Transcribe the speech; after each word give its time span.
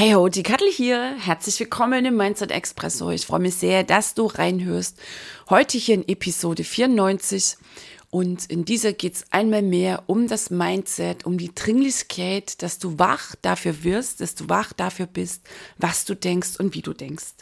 Hey 0.00 0.14
ho, 0.14 0.30
die 0.30 0.42
Kattel 0.42 0.72
hier. 0.72 1.14
Herzlich 1.18 1.60
willkommen 1.60 2.06
im 2.06 2.16
Mindset 2.16 2.52
Expresso. 2.52 3.10
Ich 3.10 3.26
freue 3.26 3.40
mich 3.40 3.56
sehr, 3.56 3.84
dass 3.84 4.14
du 4.14 4.24
reinhörst. 4.24 4.98
Heute 5.50 5.76
hier 5.76 5.96
in 5.96 6.08
Episode 6.08 6.64
94. 6.64 7.58
Und 8.08 8.46
in 8.46 8.64
dieser 8.64 8.94
geht 8.94 9.16
es 9.16 9.30
einmal 9.30 9.60
mehr 9.60 10.04
um 10.06 10.26
das 10.26 10.48
Mindset, 10.48 11.26
um 11.26 11.36
die 11.36 11.54
Dringlichkeit, 11.54 12.62
dass 12.62 12.78
du 12.78 12.98
wach 12.98 13.34
dafür 13.42 13.84
wirst, 13.84 14.22
dass 14.22 14.34
du 14.34 14.48
wach 14.48 14.72
dafür 14.72 15.04
bist, 15.04 15.42
was 15.76 16.06
du 16.06 16.14
denkst 16.14 16.56
und 16.58 16.74
wie 16.74 16.80
du 16.80 16.94
denkst. 16.94 17.34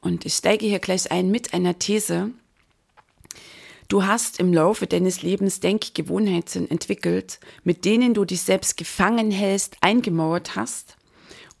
Und 0.00 0.26
ich 0.26 0.34
steige 0.34 0.66
hier 0.66 0.80
gleich 0.80 1.12
ein 1.12 1.30
mit 1.30 1.54
einer 1.54 1.78
These. 1.78 2.32
Du 3.86 4.04
hast 4.04 4.40
im 4.40 4.52
Laufe 4.52 4.88
deines 4.88 5.22
Lebens 5.22 5.60
Denkgewohnheiten 5.60 6.68
entwickelt, 6.68 7.38
mit 7.62 7.84
denen 7.84 8.12
du 8.12 8.24
dich 8.24 8.42
selbst 8.42 8.76
gefangen 8.76 9.30
hältst, 9.30 9.76
eingemauert 9.80 10.56
hast 10.56 10.96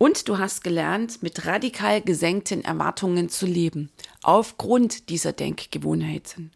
und 0.00 0.28
du 0.30 0.38
hast 0.38 0.64
gelernt, 0.64 1.22
mit 1.22 1.44
radikal 1.44 2.00
gesenkten 2.00 2.64
Erwartungen 2.64 3.28
zu 3.28 3.44
leben, 3.44 3.90
aufgrund 4.22 5.10
dieser 5.10 5.34
Denkgewohnheiten. 5.34 6.52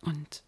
Und 0.00 0.42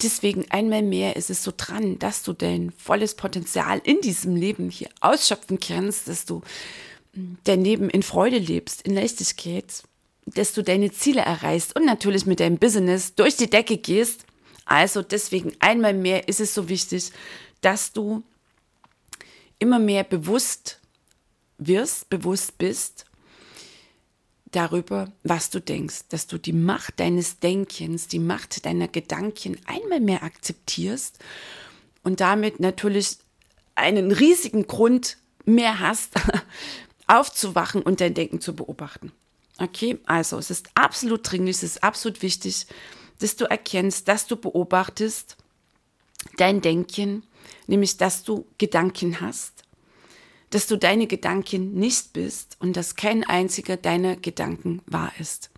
deswegen 0.00 0.48
einmal 0.52 0.82
mehr 0.82 1.16
ist 1.16 1.28
es 1.28 1.42
so 1.42 1.52
dran, 1.56 1.98
dass 1.98 2.22
du 2.22 2.34
dein 2.34 2.70
volles 2.70 3.16
Potenzial 3.16 3.80
in 3.82 4.00
diesem 4.00 4.36
Leben 4.36 4.70
hier 4.70 4.90
ausschöpfen 5.00 5.58
kannst, 5.58 6.06
dass 6.06 6.24
du 6.24 6.42
hm, 7.14 7.38
dein 7.42 7.64
Leben 7.64 7.90
in 7.90 8.04
Freude 8.04 8.38
lebst, 8.38 8.82
in 8.82 8.94
Leichtigkeit, 8.94 9.82
dass 10.24 10.52
du 10.52 10.62
deine 10.62 10.92
Ziele 10.92 11.22
erreichst 11.22 11.74
und 11.74 11.84
natürlich 11.84 12.26
mit 12.26 12.38
deinem 12.38 12.58
Business 12.58 13.16
durch 13.16 13.34
die 13.34 13.50
Decke 13.50 13.76
gehst. 13.76 14.24
Also 14.66 15.02
deswegen 15.02 15.52
einmal 15.58 15.94
mehr 15.94 16.28
ist 16.28 16.38
es 16.38 16.54
so 16.54 16.68
wichtig, 16.68 17.10
dass 17.60 17.92
du 17.92 18.22
immer 19.58 19.78
mehr 19.78 20.04
bewusst 20.04 20.80
wirst, 21.58 22.08
bewusst 22.08 22.58
bist 22.58 23.04
darüber, 24.52 25.12
was 25.24 25.50
du 25.50 25.60
denkst, 25.60 26.08
dass 26.08 26.26
du 26.26 26.38
die 26.38 26.52
Macht 26.52 27.00
deines 27.00 27.38
Denkens, 27.38 28.08
die 28.08 28.18
Macht 28.18 28.64
deiner 28.64 28.88
Gedanken 28.88 29.58
einmal 29.66 30.00
mehr 30.00 30.22
akzeptierst 30.22 31.18
und 32.02 32.20
damit 32.20 32.60
natürlich 32.60 33.18
einen 33.74 34.10
riesigen 34.10 34.66
Grund 34.66 35.18
mehr 35.44 35.80
hast, 35.80 36.14
aufzuwachen 37.06 37.82
und 37.82 38.00
dein 38.00 38.14
Denken 38.14 38.40
zu 38.40 38.54
beobachten. 38.54 39.12
Okay, 39.58 39.98
also 40.06 40.38
es 40.38 40.50
ist 40.50 40.68
absolut 40.74 41.30
dringlich, 41.30 41.56
es 41.56 41.62
ist 41.62 41.84
absolut 41.84 42.22
wichtig, 42.22 42.66
dass 43.18 43.36
du 43.36 43.44
erkennst, 43.44 44.06
dass 44.06 44.26
du 44.26 44.36
beobachtest 44.36 45.36
dein 46.36 46.60
Denken, 46.60 47.24
nämlich 47.66 47.96
dass 47.96 48.24
du 48.24 48.46
Gedanken 48.58 49.20
hast, 49.20 49.64
dass 50.50 50.66
du 50.66 50.76
deine 50.76 51.06
Gedanken 51.06 51.74
nicht 51.74 52.12
bist 52.12 52.56
und 52.60 52.76
dass 52.76 52.96
kein 52.96 53.24
einziger 53.24 53.76
deiner 53.76 54.16
Gedanken 54.16 54.82
wahr 54.86 55.12
ist. 55.18 55.50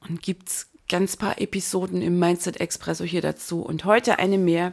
Und 0.00 0.22
gibt's 0.22 0.68
ganz 0.88 1.16
paar 1.16 1.40
Episoden 1.40 2.02
im 2.02 2.18
Mindset 2.18 2.60
Expresso 2.60 3.04
hier 3.04 3.22
dazu 3.22 3.62
und 3.62 3.84
heute 3.84 4.18
eine 4.18 4.38
mehr. 4.38 4.72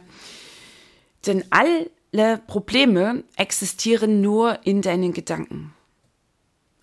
Denn 1.26 1.44
alle 1.50 2.38
Probleme 2.46 3.24
existieren 3.36 4.20
nur 4.20 4.66
in 4.66 4.82
deinen 4.82 5.12
Gedanken. 5.12 5.72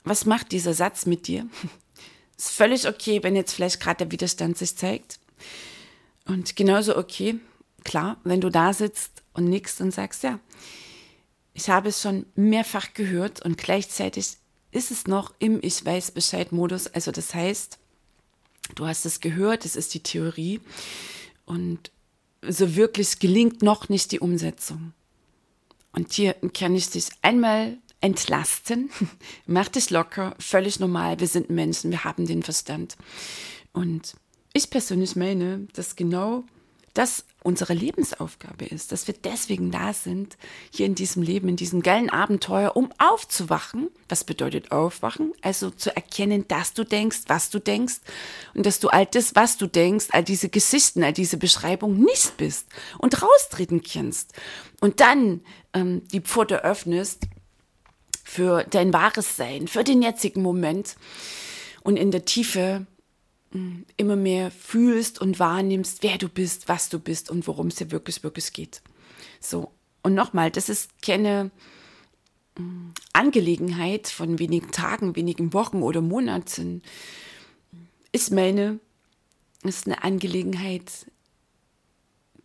Was 0.04 0.26
macht 0.26 0.52
dieser 0.52 0.74
Satz 0.74 1.06
mit 1.06 1.28
dir? 1.28 1.48
Ist 2.38 2.52
völlig 2.52 2.88
okay, 2.88 3.24
wenn 3.24 3.36
jetzt 3.36 3.54
vielleicht 3.54 3.80
gerade 3.80 4.06
der 4.06 4.12
Widerstand 4.12 4.58
sich 4.58 4.76
zeigt. 4.76 5.20
Und 6.26 6.56
genauso 6.56 6.98
okay, 6.98 7.40
klar, 7.86 8.18
wenn 8.26 8.42
du 8.42 8.50
da 8.50 8.74
sitzt 8.74 9.24
und 9.34 9.46
nickst 9.46 9.80
und 9.80 9.92
sagst, 9.92 10.24
ja, 10.24 10.40
ich 11.54 11.70
habe 11.70 11.90
es 11.90 12.02
schon 12.02 12.26
mehrfach 12.36 12.94
gehört 12.94 13.44
und 13.46 13.58
gleichzeitig 13.58 14.38
ist 14.72 14.92
es 14.92 15.08
noch 15.08 15.34
im 15.40 15.60
Ich 15.62 15.86
weiß 15.86 16.12
Bescheid 16.12 16.52
Modus. 16.52 16.88
Also 16.88 17.12
das 17.12 17.34
heißt, 17.34 17.80
du 18.76 18.86
hast 18.86 19.06
es 19.06 19.22
gehört, 19.22 19.64
es 19.64 19.78
ist 19.78 19.94
die 19.94 20.04
Theorie 20.04 20.60
und 21.46 21.92
so 22.42 22.76
wirklich 22.76 23.20
gelingt 23.20 23.62
noch 23.62 23.88
nicht 23.88 24.12
die 24.12 24.20
Umsetzung. 24.20 24.92
Und 25.94 26.12
hier 26.12 26.34
kann 26.54 26.76
ich 26.76 26.90
dich 26.90 27.08
einmal 27.22 27.78
entlasten. 28.02 28.90
Mach 29.48 29.70
dich 29.70 29.90
locker, 29.92 30.36
völlig 30.40 30.82
normal. 30.82 31.22
Wir 31.22 31.28
sind 31.28 31.50
Menschen, 31.50 31.92
wir 31.92 32.04
haben 32.04 32.28
den 32.28 32.44
Verstand. 32.44 32.98
Und 33.72 34.16
ich 34.52 34.70
persönlich 34.70 35.16
meine, 35.16 35.68
dass 35.74 35.96
genau 35.96 36.44
das 36.96 37.26
unsere 37.44 37.74
Lebensaufgabe 37.74 38.66
ist, 38.66 38.92
dass 38.92 39.06
wir 39.08 39.14
deswegen 39.14 39.70
da 39.70 39.94
sind, 39.94 40.36
hier 40.72 40.88
in 40.88 40.96
diesem 40.96 41.22
Leben, 41.22 41.48
in 41.48 41.58
diesem 41.58 41.84
geilen 41.84 42.10
Abenteuer, 42.10 42.76
um 42.76 42.90
aufzuwachen. 42.98 43.90
Was 44.10 44.24
bedeutet 44.24 44.72
aufwachen? 44.72 45.32
Also 45.42 45.70
zu 45.70 45.96
erkennen, 45.96 46.48
dass 46.48 46.74
du 46.74 46.84
denkst, 46.84 47.20
was 47.28 47.52
du 47.52 47.60
denkst 47.60 47.98
und 48.56 48.66
dass 48.66 48.80
du 48.80 48.88
all 48.88 49.06
das, 49.06 49.36
was 49.36 49.58
du 49.58 49.68
denkst, 49.68 50.08
all 50.12 50.24
diese 50.24 50.50
Geschichten, 50.50 51.04
all 51.04 51.14
diese 51.14 51.38
Beschreibungen 51.38 52.02
nicht 52.02 52.38
bist 52.38 52.68
und 52.98 53.22
raustreten 53.22 53.84
kannst. 53.84 54.34
Und 54.80 55.00
dann 55.00 55.42
ähm, 55.74 56.08
die 56.08 56.22
Pforte 56.22 56.64
öffnest 56.64 57.28
für 58.24 58.64
dein 58.64 58.92
wahres 58.92 59.36
Sein, 59.36 59.68
für 59.68 59.84
den 59.84 60.02
jetzigen 60.02 60.42
Moment 60.42 60.96
und 61.84 61.98
in 61.98 62.10
der 62.10 62.26
Tiefe 62.26 62.88
immer 63.98 64.16
mehr 64.16 64.52
fühlst 64.52 65.20
und 65.20 65.40
wahrnimmst, 65.40 66.04
wer 66.04 66.18
du 66.18 66.30
bist, 66.30 66.68
was 66.68 66.90
du 66.90 67.00
bist 67.00 67.30
und 67.30 67.48
worum 67.48 67.68
es 67.68 67.76
dir 67.76 67.92
wirklich, 67.92 68.24
wirklich 68.24 68.54
geht. 68.54 68.82
So, 69.40 69.72
und 70.04 70.14
nochmal, 70.14 70.52
das 70.52 70.70
ist 70.70 71.02
keine 71.02 71.52
mm, 72.58 72.90
Angelegenheit 73.14 74.08
von 74.08 74.40
wenigen 74.40 74.72
Tagen, 74.72 75.16
wenigen 75.16 75.54
Wochen 75.54 75.82
oder 75.82 76.02
Monaten. 76.02 76.82
Ist 78.12 78.32
meine, 78.32 78.80
ist 79.64 79.88
eine 79.88 80.04
Angelegenheit 80.04 81.08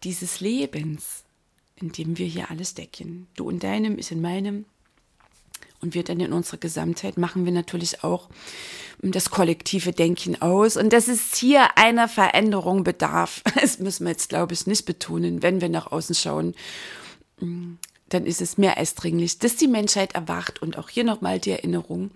dieses 0.02 0.40
Lebens, 0.40 1.24
in 1.76 1.92
dem 1.92 2.18
wir 2.18 2.26
hier 2.26 2.50
alles 2.50 2.74
decken. 2.74 3.26
Du 3.36 3.50
in 3.50 3.58
deinem, 3.58 3.98
ich 3.98 4.10
in 4.10 4.20
meinem. 4.20 4.64
Und 5.80 5.94
wir 5.94 6.04
dann 6.04 6.20
in 6.20 6.32
unserer 6.32 6.58
Gesamtheit 6.58 7.16
machen 7.16 7.44
wir 7.46 7.52
natürlich 7.52 8.04
auch 8.04 8.28
das 9.02 9.30
kollektive 9.30 9.92
Denken 9.92 10.40
aus. 10.42 10.76
Und 10.76 10.92
dass 10.92 11.08
es 11.08 11.34
hier 11.34 11.78
einer 11.78 12.06
Veränderung 12.06 12.84
bedarf, 12.84 13.42
das 13.60 13.78
müssen 13.78 14.04
wir 14.04 14.12
jetzt, 14.12 14.28
glaube 14.28 14.52
ich, 14.52 14.66
nicht 14.66 14.84
betonen, 14.84 15.42
wenn 15.42 15.60
wir 15.60 15.68
nach 15.68 15.90
außen 15.90 16.14
schauen. 16.14 16.54
Dann 17.40 18.26
ist 18.26 18.42
es 18.42 18.58
mehr 18.58 18.76
als 18.76 18.94
dringlich, 18.94 19.38
dass 19.38 19.56
die 19.56 19.68
Menschheit 19.68 20.14
erwacht. 20.14 20.60
Und 20.60 20.76
auch 20.76 20.90
hier 20.90 21.04
nochmal 21.04 21.38
die 21.38 21.52
Erinnerung, 21.52 22.10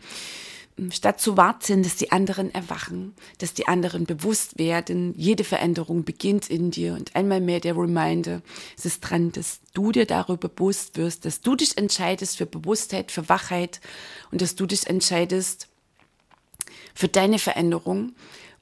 statt 0.91 1.21
zu 1.21 1.37
warten, 1.37 1.82
dass 1.82 1.97
die 1.97 2.11
anderen 2.11 2.53
erwachen, 2.53 3.15
dass 3.38 3.55
die 3.55 3.69
anderen 3.69 4.06
bewusst 4.06 4.59
werden. 4.59 5.15
Jede 5.17 5.44
Veränderung 5.44 6.05
beginnt 6.05 6.50
in 6.50 6.71
dir 6.71 6.94
und 6.94 7.15
einmal 7.15 7.41
mehr 7.41 7.61
der 7.61 7.76
Reminder, 7.76 8.43
es 8.76 8.85
ist 8.85 9.00
dran, 9.00 9.31
dass 9.31 9.61
du 9.73 9.93
dir 9.93 10.06
darüber 10.06 10.49
bewusst 10.49 10.97
wirst, 10.97 11.25
dass 11.25 11.41
du 11.41 11.55
dich 11.55 11.79
entscheidest 11.79 12.38
für 12.38 12.47
Bewusstheit, 12.47 13.12
für 13.12 13.29
Wachheit 13.29 13.81
und 14.32 14.43
dass 14.43 14.56
du 14.56 14.67
dich 14.67 14.88
entscheidest 14.88 15.69
für 16.94 17.09
deine 17.09 17.38
Veränderung 17.38 18.12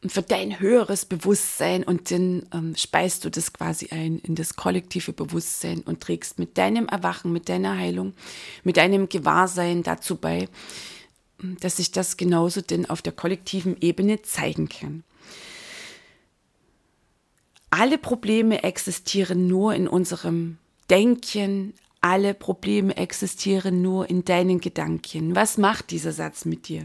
und 0.03 0.11
für 0.11 0.23
dein 0.23 0.59
höheres 0.59 1.05
Bewusstsein 1.05 1.85
und 1.85 2.11
dann 2.11 2.47
ähm, 2.53 2.75
speist 2.77 3.25
du 3.25 3.31
das 3.31 3.53
quasi 3.53 3.89
ein 3.91 4.19
in 4.19 4.35
das 4.35 4.57
kollektive 4.57 5.13
Bewusstsein 5.13 5.81
und 5.81 6.01
trägst 6.01 6.39
mit 6.39 6.59
deinem 6.59 6.89
Erwachen, 6.89 7.33
mit 7.33 7.49
deiner 7.49 7.79
Heilung, 7.79 8.13
mit 8.65 8.77
deinem 8.77 9.09
Gewahrsein 9.09 9.83
dazu 9.83 10.17
bei, 10.17 10.49
dass 11.61 11.77
sich 11.77 11.93
das 11.93 12.17
genauso 12.17 12.61
denn 12.61 12.89
auf 12.89 13.03
der 13.03 13.13
kollektiven 13.13 13.77
Ebene 13.81 14.23
zeigen 14.23 14.69
kann. 14.69 15.05
Alle 17.71 17.99
Probleme 17.99 18.63
existieren 18.63 19.47
nur 19.47 19.75
in 19.75 19.89
unserem 19.89 20.59
Denken, 20.91 21.75
alle 22.03 22.35
Probleme 22.35 22.97
existieren 22.97 23.81
nur 23.81 24.11
in 24.11 24.25
deinen 24.25 24.61
Gedanken. 24.61 25.35
Was 25.37 25.57
macht 25.57 25.91
dieser 25.91 26.13
Satz 26.13 26.45
mit 26.45 26.69
dir? 26.69 26.85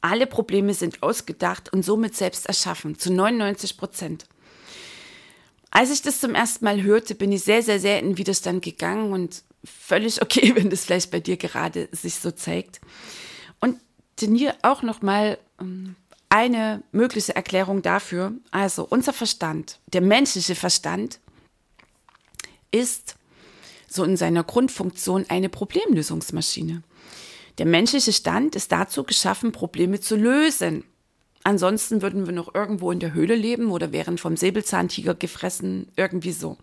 Alle 0.00 0.26
Probleme 0.26 0.74
sind 0.74 1.02
ausgedacht 1.02 1.72
und 1.72 1.84
somit 1.84 2.16
selbst 2.16 2.46
erschaffen, 2.46 2.98
zu 2.98 3.12
99 3.12 3.76
Prozent. 3.76 4.26
Als 5.70 5.90
ich 5.90 6.02
das 6.02 6.20
zum 6.20 6.34
ersten 6.34 6.64
Mal 6.64 6.82
hörte, 6.82 7.14
bin 7.14 7.30
ich 7.30 7.44
sehr, 7.44 7.62
sehr, 7.62 7.78
sehr 7.78 8.00
in 8.00 8.16
Widerstand 8.16 8.64
gegangen 8.64 9.12
und 9.12 9.42
völlig 9.64 10.22
okay, 10.22 10.54
wenn 10.54 10.70
das 10.70 10.84
vielleicht 10.84 11.10
bei 11.10 11.20
dir 11.20 11.36
gerade 11.36 11.88
sich 11.92 12.16
so 12.16 12.30
zeigt. 12.30 12.80
Und 13.60 13.80
denn 14.20 14.34
hier 14.34 14.56
auch 14.62 14.82
nochmal 14.82 15.38
ähm, 15.60 15.94
eine 16.28 16.82
mögliche 16.92 17.34
Erklärung 17.34 17.82
dafür. 17.82 18.32
Also 18.50 18.86
unser 18.88 19.12
Verstand, 19.12 19.78
der 19.86 20.00
menschliche 20.00 20.54
Verstand, 20.54 21.20
ist 22.70 23.16
so 23.88 24.04
in 24.04 24.16
seiner 24.16 24.44
Grundfunktion 24.44 25.24
eine 25.28 25.48
Problemlösungsmaschine. 25.48 26.82
Der 27.56 27.66
menschliche 27.66 28.12
Stand 28.12 28.54
ist 28.54 28.70
dazu 28.70 29.04
geschaffen, 29.04 29.52
Probleme 29.52 30.00
zu 30.00 30.16
lösen. 30.16 30.84
Ansonsten 31.44 32.02
würden 32.02 32.26
wir 32.26 32.34
noch 32.34 32.54
irgendwo 32.54 32.92
in 32.92 33.00
der 33.00 33.14
Höhle 33.14 33.34
leben 33.34 33.70
oder 33.70 33.90
wären 33.90 34.18
vom 34.18 34.36
Säbelzahntiger 34.36 35.14
gefressen, 35.14 35.88
irgendwie 35.96 36.32
so. 36.32 36.58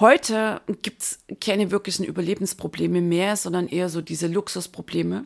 Heute 0.00 0.60
gibt 0.82 1.02
es 1.02 1.18
keine 1.40 1.70
wirklichen 1.70 2.04
Überlebensprobleme 2.04 3.00
mehr, 3.00 3.36
sondern 3.36 3.68
eher 3.68 3.88
so 3.88 4.00
diese 4.00 4.26
Luxusprobleme 4.26 5.24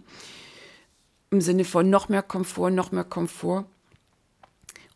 im 1.30 1.40
Sinne 1.40 1.64
von 1.64 1.88
noch 1.88 2.08
mehr 2.08 2.22
Komfort, 2.22 2.70
noch 2.70 2.92
mehr 2.92 3.04
Komfort. 3.04 3.64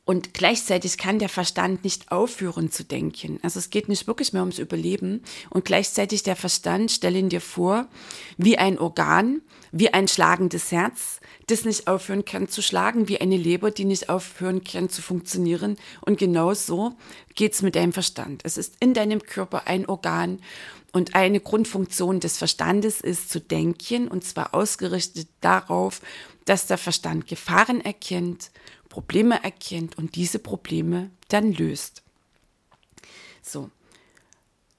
Und 0.04 0.34
gleichzeitig 0.34 0.98
kann 0.98 1.20
der 1.20 1.28
Verstand 1.28 1.84
nicht 1.84 2.10
aufhören 2.10 2.70
zu 2.70 2.84
denken. 2.84 3.38
Also 3.42 3.60
es 3.60 3.70
geht 3.70 3.88
nicht 3.88 4.06
wirklich 4.06 4.32
mehr 4.32 4.42
ums 4.42 4.58
Überleben. 4.58 5.22
Und 5.48 5.64
gleichzeitig 5.64 6.22
der 6.22 6.36
Verstand, 6.36 6.90
stell 6.90 7.14
ihn 7.14 7.28
dir 7.28 7.40
vor, 7.40 7.86
wie 8.36 8.58
ein 8.58 8.78
Organ, 8.78 9.42
wie 9.70 9.94
ein 9.94 10.08
schlagendes 10.08 10.72
Herz, 10.72 11.20
das 11.52 11.64
nicht 11.64 11.87
aufhören 11.87 12.25
kann 12.25 12.49
zu 12.49 12.62
schlagen, 12.62 13.08
wie 13.08 13.20
eine 13.20 13.37
Leber, 13.37 13.70
die 13.70 13.84
nicht 13.84 14.08
aufhören 14.08 14.64
kann 14.64 14.88
zu 14.88 15.02
funktionieren. 15.02 15.76
Und 16.00 16.19
genau 16.19 16.54
so 16.54 16.94
geht's 17.34 17.62
mit 17.62 17.76
deinem 17.76 17.93
Verstand. 17.93 18.43
Es 18.44 18.56
ist 18.56 18.75
in 18.81 18.94
deinem 18.94 19.22
Körper 19.22 19.66
ein 19.66 19.87
Organ 19.87 20.40
und 20.93 21.14
eine 21.14 21.40
Grundfunktion 21.40 22.20
des 22.20 22.38
Verstandes 22.38 23.00
ist 23.00 23.31
zu 23.31 23.40
denken 23.40 24.08
und 24.08 24.25
zwar 24.25 24.54
ausgerichtet 24.54 25.28
darauf, 25.40 26.00
dass 26.46 26.66
der 26.66 26.78
Verstand 26.78 27.26
Gefahren 27.26 27.81
erkennt, 27.81 28.50
Probleme 28.88 29.43
erkennt 29.43 29.96
und 29.98 30.16
diese 30.16 30.38
Probleme 30.38 31.10
dann 31.28 31.52
löst. 31.52 32.02
So. 33.43 33.70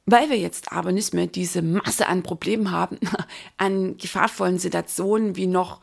Weil 0.05 0.29
wir 0.29 0.37
jetzt 0.37 0.71
aber 0.71 0.91
nicht 0.91 1.13
mehr 1.13 1.27
diese 1.27 1.61
Masse 1.61 2.07
an 2.07 2.23
Problemen 2.23 2.71
haben, 2.71 2.99
an 3.57 3.97
gefahrvollen 3.97 4.59
Situationen 4.59 5.35
wie 5.35 5.47
noch 5.47 5.81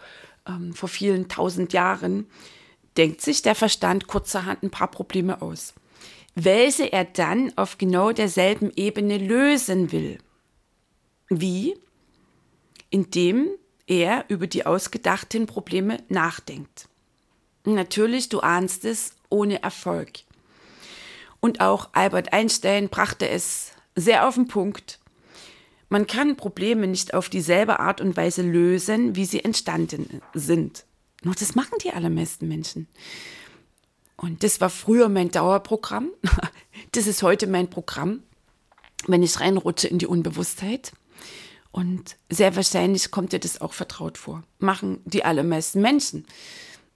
ähm, 0.50 0.74
vor 0.74 0.88
vielen 0.88 1.28
tausend 1.28 1.72
Jahren, 1.72 2.26
denkt 2.96 3.20
sich 3.20 3.42
der 3.42 3.54
Verstand 3.54 4.06
kurzerhand 4.06 4.62
ein 4.62 4.70
paar 4.70 4.90
Probleme 4.90 5.40
aus 5.42 5.74
welche 6.34 6.92
er 6.92 7.04
dann 7.04 7.52
auf 7.56 7.78
genau 7.78 8.12
derselben 8.12 8.70
Ebene 8.76 9.18
lösen 9.18 9.92
will. 9.92 10.18
Wie? 11.28 11.76
Indem 12.90 13.48
er 13.86 14.24
über 14.28 14.46
die 14.46 14.66
ausgedachten 14.66 15.46
Probleme 15.46 16.02
nachdenkt. 16.08 16.88
Natürlich, 17.64 18.28
du 18.28 18.40
ahnst 18.40 18.84
es, 18.84 19.16
ohne 19.28 19.62
Erfolg. 19.62 20.10
Und 21.40 21.60
auch 21.60 21.90
Albert 21.92 22.32
Einstein 22.32 22.88
brachte 22.88 23.28
es 23.28 23.72
sehr 23.94 24.26
auf 24.26 24.34
den 24.34 24.48
Punkt. 24.48 24.99
Man 25.90 26.06
kann 26.06 26.36
Probleme 26.36 26.86
nicht 26.86 27.14
auf 27.14 27.28
dieselbe 27.28 27.80
Art 27.80 28.00
und 28.00 28.16
Weise 28.16 28.42
lösen, 28.42 29.16
wie 29.16 29.24
sie 29.24 29.44
entstanden 29.44 30.22
sind. 30.32 30.84
Nur 31.22 31.34
das 31.34 31.56
machen 31.56 31.76
die 31.82 31.90
allermeisten 31.90 32.46
Menschen. 32.46 32.86
Und 34.16 34.44
das 34.44 34.60
war 34.60 34.70
früher 34.70 35.10
mein 35.10 35.30
Dauerprogramm. 35.30 36.10
Das 36.92 37.06
ist 37.06 37.22
heute 37.22 37.46
mein 37.46 37.70
Programm, 37.70 38.22
wenn 39.06 39.22
ich 39.22 39.38
reinrutsche 39.38 39.86
in 39.86 39.98
die 39.98 40.06
Unbewusstheit. 40.06 40.92
Und 41.70 42.16
sehr 42.30 42.56
wahrscheinlich 42.56 43.12
kommt 43.12 43.32
dir 43.32 43.38
das 43.38 43.60
auch 43.60 43.74
vertraut 43.74 44.18
vor. 44.18 44.42
Machen 44.58 45.00
die 45.04 45.24
allermeisten 45.24 45.82
Menschen, 45.82 46.26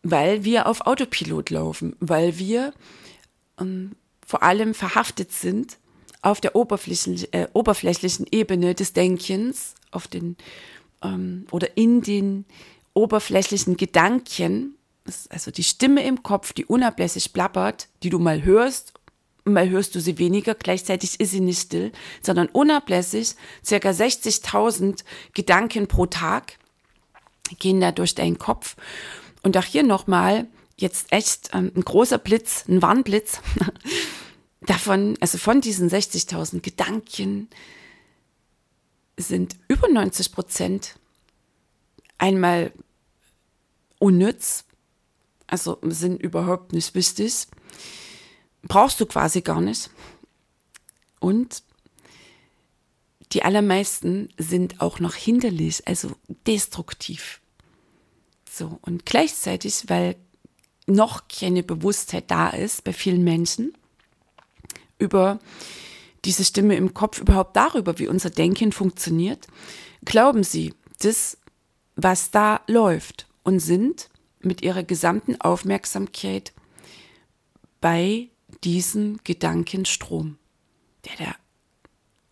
weil 0.02 0.43
wir 0.43 0.67
auf 0.67 0.81
Autopilot 0.81 1.50
laufen, 1.50 1.94
weil 2.00 2.38
wir 2.38 2.73
ähm, 3.61 3.93
vor 4.26 4.43
allem 4.43 4.75
verhaftet 4.75 5.31
sind 5.31 5.79
auf 6.25 6.41
der 6.41 6.56
oberflächlichen, 6.56 7.32
äh, 7.32 7.49
oberflächlichen 7.53 8.26
Ebene 8.31 8.75
des 8.75 8.93
Denkens, 8.93 9.75
auf 9.91 10.09
den 10.09 10.37
ähm, 11.03 11.47
oder 11.50 11.76
in 11.76 12.00
den 12.00 12.47
oberflächlichen 12.94 13.76
Gedanken. 13.76 14.76
Also 15.29 15.50
die 15.50 15.65
Stimme 15.65 16.05
im 16.05 16.23
Kopf, 16.23 16.53
die 16.55 16.65
unablässig 16.65 17.32
plappert, 17.32 17.88
die 18.03 18.11
du 18.11 18.19
mal 18.19 18.43
hörst, 18.43 18.94
mal 19.44 19.69
hörst 19.69 19.94
du 19.94 20.00
sie 20.00 20.19
weniger, 20.19 20.55
gleichzeitig 20.55 21.21
ist 21.21 21.32
sie 21.32 21.41
nicht 21.41 21.61
still, 21.61 21.93
sondern 22.23 22.47
unablässig, 22.49 23.35
circa 23.62 23.91
60.000 23.91 25.05
Gedanken 25.35 25.87
pro 25.88 26.06
Tag 26.06 26.59
gehen 27.59 27.81
da 27.81 27.93
durch 27.93 28.15
deinen 28.15 28.38
Kopf. 28.38 28.76
Und 29.43 29.59
auch 29.59 29.65
hier 29.65 29.82
nochmal, 29.82 30.47
jetzt 30.79 31.12
echt 31.12 31.50
ähm, 31.53 31.71
ein 31.76 31.82
großer 31.82 32.17
Blitz, 32.17 32.65
ein 32.67 32.81
Warnblitz, 32.81 33.41
davon, 34.66 35.16
also 35.20 35.38
von 35.38 35.61
diesen 35.61 35.88
60.000 35.88 36.61
Gedanken 36.61 37.49
sind 39.16 39.56
über 39.69 39.88
90 39.88 40.32
Prozent 40.32 40.96
einmal 42.19 42.72
unnütz, 43.99 44.64
also 45.46 45.78
sind 45.82 46.20
überhaupt 46.20 46.72
nicht 46.72 46.94
wichtig. 46.94 47.46
Brauchst 48.62 49.00
du 49.00 49.06
quasi 49.06 49.43
gar 49.43 49.61
nicht. 49.61 49.90
Und 51.20 51.62
die 53.32 53.43
allermeisten 53.43 54.28
sind 54.38 54.81
auch 54.81 55.00
noch 55.00 55.14
hinderlich, 55.14 55.87
also 55.87 56.12
destruktiv. 56.46 57.40
So, 58.50 58.78
und 58.82 59.05
gleichzeitig, 59.05 59.84
weil 59.88 60.16
noch 60.87 61.28
keine 61.28 61.62
Bewusstheit 61.62 62.31
da 62.31 62.50
ist 62.50 62.84
bei 62.84 62.93
vielen 62.93 63.25
Menschen 63.25 63.76
über 64.99 65.38
diese 66.25 66.44
Stimme 66.44 66.76
im 66.76 66.94
Kopf, 66.94 67.20
überhaupt 67.20 67.56
darüber, 67.56 67.99
wie 67.99 68.08
unser 68.08 68.31
Denken 68.31 68.73
funktioniert, 68.73 69.47
glauben 70.04 70.42
sie, 70.42 70.75
das, 71.00 71.37
was 71.97 72.30
da 72.30 72.61
läuft 72.66 73.26
und 73.42 73.61
sind 73.61 74.09
mit 74.40 74.62
ihrer 74.62 74.83
gesamten 74.83 75.40
Aufmerksamkeit 75.40 76.52
bei 77.80 78.28
diesem 78.62 79.18
Gedankenstrom, 79.25 80.38
der 81.04 81.26
da 81.26 81.35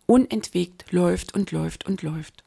unentwegt 0.05 0.91
läuft 0.91 1.33
und 1.33 1.51
läuft 1.51 1.85
und 1.85 2.01
läuft. 2.01 2.43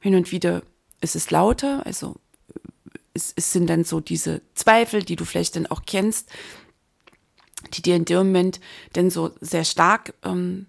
Hin 0.00 0.14
und 0.14 0.32
wieder 0.32 0.62
ist 1.00 1.16
es 1.16 1.30
lauter, 1.30 1.86
also 1.86 2.16
es, 3.14 3.32
es 3.36 3.52
sind 3.52 3.68
dann 3.68 3.84
so 3.84 4.00
diese 4.00 4.42
Zweifel, 4.54 5.02
die 5.02 5.16
du 5.16 5.24
vielleicht 5.24 5.56
dann 5.56 5.66
auch 5.66 5.82
kennst, 5.86 6.30
die 7.72 7.82
dir 7.82 7.96
in 7.96 8.04
dem 8.04 8.18
Moment 8.18 8.60
dann 8.92 9.10
so 9.10 9.30
sehr 9.40 9.64
stark 9.64 10.14
ähm, 10.24 10.66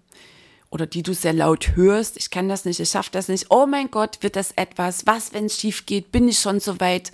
oder 0.70 0.86
die 0.86 1.02
du 1.02 1.14
sehr 1.14 1.32
laut 1.32 1.76
hörst, 1.76 2.16
ich 2.16 2.30
kann 2.30 2.48
das 2.48 2.64
nicht, 2.64 2.80
ich 2.80 2.90
schaffe 2.90 3.10
das 3.12 3.28
nicht, 3.28 3.46
oh 3.50 3.66
mein 3.66 3.90
Gott, 3.90 4.18
wird 4.22 4.36
das 4.36 4.52
etwas, 4.52 5.06
was, 5.06 5.32
wenn 5.32 5.46
es 5.46 5.58
schief 5.58 5.86
geht, 5.86 6.12
bin 6.12 6.28
ich 6.28 6.38
schon 6.38 6.60
so 6.60 6.80
weit, 6.80 7.12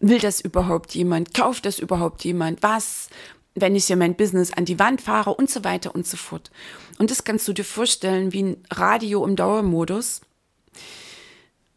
will 0.00 0.18
das 0.18 0.40
überhaupt 0.40 0.94
jemand, 0.94 1.34
kauft 1.34 1.66
das 1.66 1.78
überhaupt 1.78 2.24
jemand, 2.24 2.62
was, 2.62 3.08
wenn 3.54 3.76
ich 3.76 3.86
hier 3.86 3.96
mein 3.96 4.16
Business 4.16 4.52
an 4.52 4.64
die 4.64 4.78
Wand 4.78 5.00
fahre 5.00 5.34
und 5.34 5.50
so 5.50 5.64
weiter 5.64 5.94
und 5.94 6.06
so 6.06 6.16
fort. 6.16 6.50
Und 6.98 7.10
das 7.10 7.24
kannst 7.24 7.46
du 7.48 7.52
dir 7.52 7.64
vorstellen 7.64 8.32
wie 8.32 8.42
ein 8.42 8.56
Radio 8.70 9.24
im 9.24 9.36
Dauermodus. 9.36 10.20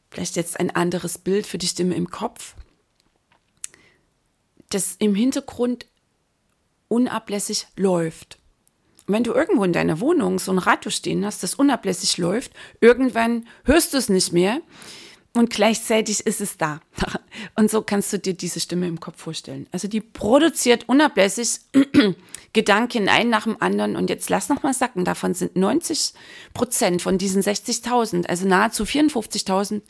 Vielleicht 0.10 0.36
jetzt 0.36 0.60
ein 0.60 0.75
anderes 0.75 1.17
Bild 1.17 1.46
für 1.46 1.58
die 1.58 1.67
Stimme 1.67 1.96
im 1.96 2.10
Kopf, 2.10 2.56
das 4.70 4.96
im 5.00 5.15
Hintergrund 5.15 5.86
unablässig 6.88 7.67
läuft 7.75 8.38
wenn 9.08 9.24
du 9.24 9.34
irgendwo 9.34 9.63
in 9.63 9.74
deiner 9.74 10.00
Wohnung 10.01 10.38
so 10.38 10.51
ein 10.51 10.58
Radio 10.58 10.91
stehen 10.91 11.25
hast, 11.25 11.41
das 11.41 11.56
unablässig 11.56 12.17
läuft, 12.17 12.51
irgendwann 12.82 13.48
hörst 13.63 13.94
du 13.94 13.98
es 13.98 14.10
nicht 14.10 14.34
mehr 14.34 14.60
und 15.34 15.50
gleichzeitig 15.50 16.25
ist 16.25 16.41
es 16.41 16.58
da. 16.58 16.82
Und 17.56 17.70
so 17.70 17.84
kannst 17.84 18.12
du 18.12 18.17
dir 18.17 18.34
diese 18.34 18.60
Stimme 18.60 18.88
im 18.88 19.00
Kopf 19.00 19.22
vorstellen. 19.22 19.67
Also 19.72 19.88
die 19.88 20.01
produziert 20.01 20.89
unablässig 20.89 21.60
Gedanken 22.53 23.08
ein 23.08 23.29
nach 23.29 23.44
dem 23.44 23.62
anderen 23.62 23.96
und 23.96 24.10
jetzt 24.10 24.29
lass 24.29 24.50
noch 24.50 24.63
mal 24.63 24.74
sacken, 24.74 25.06
davon 25.06 25.36
sind 25.36 25.56
90 25.56 26.13
Prozent 26.56 27.03
von 27.03 27.20
diesen 27.20 27.44
60.000, 27.44 28.25
also 28.25 28.48
nahezu 28.48 28.84
54.000 28.84 29.82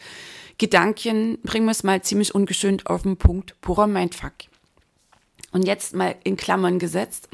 Gedanken, 0.58 1.40
bringen 1.44 1.66
wir 1.66 1.72
es 1.72 1.84
mal 1.84 2.02
ziemlich 2.02 2.36
ungeschönt 2.36 2.88
auf 2.88 3.04
den 3.04 3.16
Punkt, 3.16 3.56
purer 3.62 3.88
Mindfuck. 3.88 4.34
Und 5.58 5.64
jetzt 5.64 5.96
mal 5.96 6.16
in 6.24 6.38
Klammern 6.38 6.78
gesetzt 6.78 7.30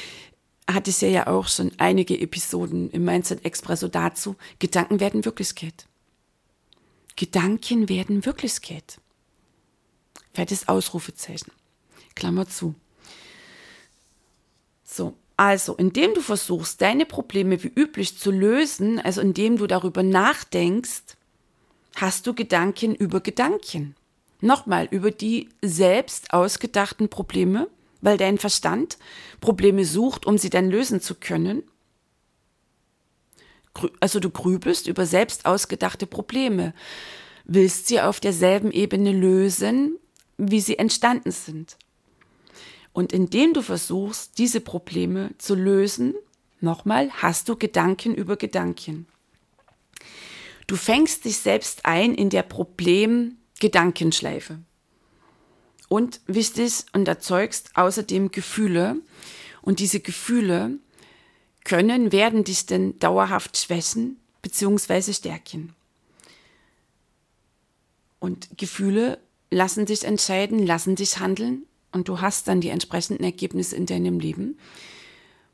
hatte 0.66 0.88
ich 0.88 0.98
ja 1.02 1.26
auch 1.26 1.46
schon 1.46 1.72
einige 1.76 2.18
Episoden 2.18 2.90
im 2.90 3.04
Mindset 3.04 3.44
Expresso 3.44 3.86
dazu. 3.86 4.34
Gedanken 4.58 4.98
werden 4.98 5.26
Wirklichkeit. 5.26 5.86
Gedanken 7.16 7.90
werden 7.90 8.24
Wirklichkeit. 8.24 8.98
Fettes 10.32 10.68
Ausrufezeichen. 10.68 11.52
Klammer 12.14 12.48
zu. 12.48 12.74
So, 14.82 15.18
also, 15.36 15.74
indem 15.76 16.14
du 16.14 16.22
versuchst, 16.22 16.80
deine 16.80 17.04
Probleme 17.04 17.62
wie 17.62 17.72
üblich 17.76 18.16
zu 18.16 18.30
lösen, 18.30 18.98
also 18.98 19.20
indem 19.20 19.58
du 19.58 19.66
darüber 19.66 20.02
nachdenkst, 20.02 21.14
hast 21.96 22.26
du 22.26 22.32
Gedanken 22.32 22.94
über 22.94 23.20
Gedanken. 23.20 23.96
Nochmal, 24.40 24.88
über 24.90 25.10
die 25.10 25.48
selbst 25.62 26.32
ausgedachten 26.32 27.08
Probleme, 27.08 27.68
weil 28.00 28.16
dein 28.16 28.38
Verstand 28.38 28.98
Probleme 29.40 29.84
sucht, 29.84 30.26
um 30.26 30.38
sie 30.38 30.50
dann 30.50 30.70
lösen 30.70 31.00
zu 31.00 31.14
können. 31.14 31.62
Also 34.00 34.18
du 34.20 34.30
grübelst 34.30 34.86
über 34.86 35.06
selbst 35.06 35.46
ausgedachte 35.46 36.06
Probleme, 36.06 36.74
willst 37.44 37.86
sie 37.86 38.00
auf 38.00 38.20
derselben 38.20 38.72
Ebene 38.72 39.12
lösen, 39.12 39.98
wie 40.38 40.60
sie 40.60 40.78
entstanden 40.78 41.30
sind. 41.30 41.76
Und 42.92 43.12
indem 43.12 43.52
du 43.52 43.62
versuchst, 43.62 44.38
diese 44.38 44.60
Probleme 44.60 45.30
zu 45.38 45.54
lösen, 45.54 46.14
nochmal, 46.60 47.10
hast 47.10 47.48
du 47.48 47.56
Gedanken 47.56 48.14
über 48.14 48.36
Gedanken. 48.36 49.06
Du 50.66 50.76
fängst 50.76 51.24
dich 51.24 51.38
selbst 51.38 51.84
ein 51.84 52.14
in 52.14 52.30
der 52.30 52.42
Problem-Gedankenschleife. 53.60 54.58
Und 55.88 56.20
wichtig, 56.26 56.84
und 56.92 57.06
erzeugst 57.06 57.70
außerdem 57.74 58.30
Gefühle. 58.30 58.96
Und 59.62 59.80
diese 59.80 60.00
Gefühle 60.00 60.78
können, 61.64 62.12
werden 62.12 62.44
dich 62.44 62.66
denn 62.66 62.98
dauerhaft 62.98 63.56
schwächen 63.56 64.18
bzw. 64.42 65.12
stärken. 65.12 65.74
Und 68.18 68.48
Gefühle 68.56 69.18
lassen 69.50 69.86
dich 69.86 70.04
entscheiden, 70.04 70.64
lassen 70.64 70.94
dich 70.94 71.18
handeln 71.18 71.64
und 71.92 72.08
du 72.08 72.20
hast 72.20 72.48
dann 72.48 72.60
die 72.60 72.68
entsprechenden 72.68 73.24
Ergebnisse 73.24 73.76
in 73.76 73.86
deinem 73.86 74.20
Leben. 74.20 74.58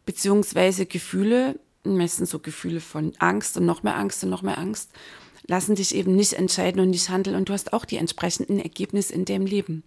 Beziehungsweise 0.05 0.85
Gefühle, 0.87 1.59
meistens 1.85 2.31
so 2.31 2.39
Gefühle 2.39 2.81
von 2.81 3.15
Angst 3.19 3.57
und 3.57 3.65
noch 3.65 3.83
mehr 3.83 3.97
Angst 3.97 4.23
und 4.23 4.31
noch 4.31 4.43
mehr 4.43 4.59
Angst, 4.59 4.91
lassen 5.47 5.75
dich 5.75 5.95
eben 5.95 6.15
nicht 6.15 6.35
entscheiden 6.35 6.81
und 6.81 6.91
nicht 6.91 7.09
handeln 7.09 7.37
und 7.37 7.49
du 7.49 7.53
hast 7.53 7.73
auch 7.73 7.85
die 7.85 7.97
entsprechenden 7.97 8.59
Ergebnisse 8.59 9.13
in 9.15 9.25
deinem 9.25 9.47
Leben. 9.47 9.83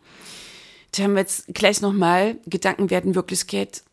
Da 0.92 1.04
haben 1.04 1.14
wir 1.14 1.22
jetzt 1.22 1.48
gleich 1.54 1.82
nochmal, 1.82 2.38
Gedanken 2.46 2.90
werden 2.90 3.16
Wirklichkeit 3.16 3.84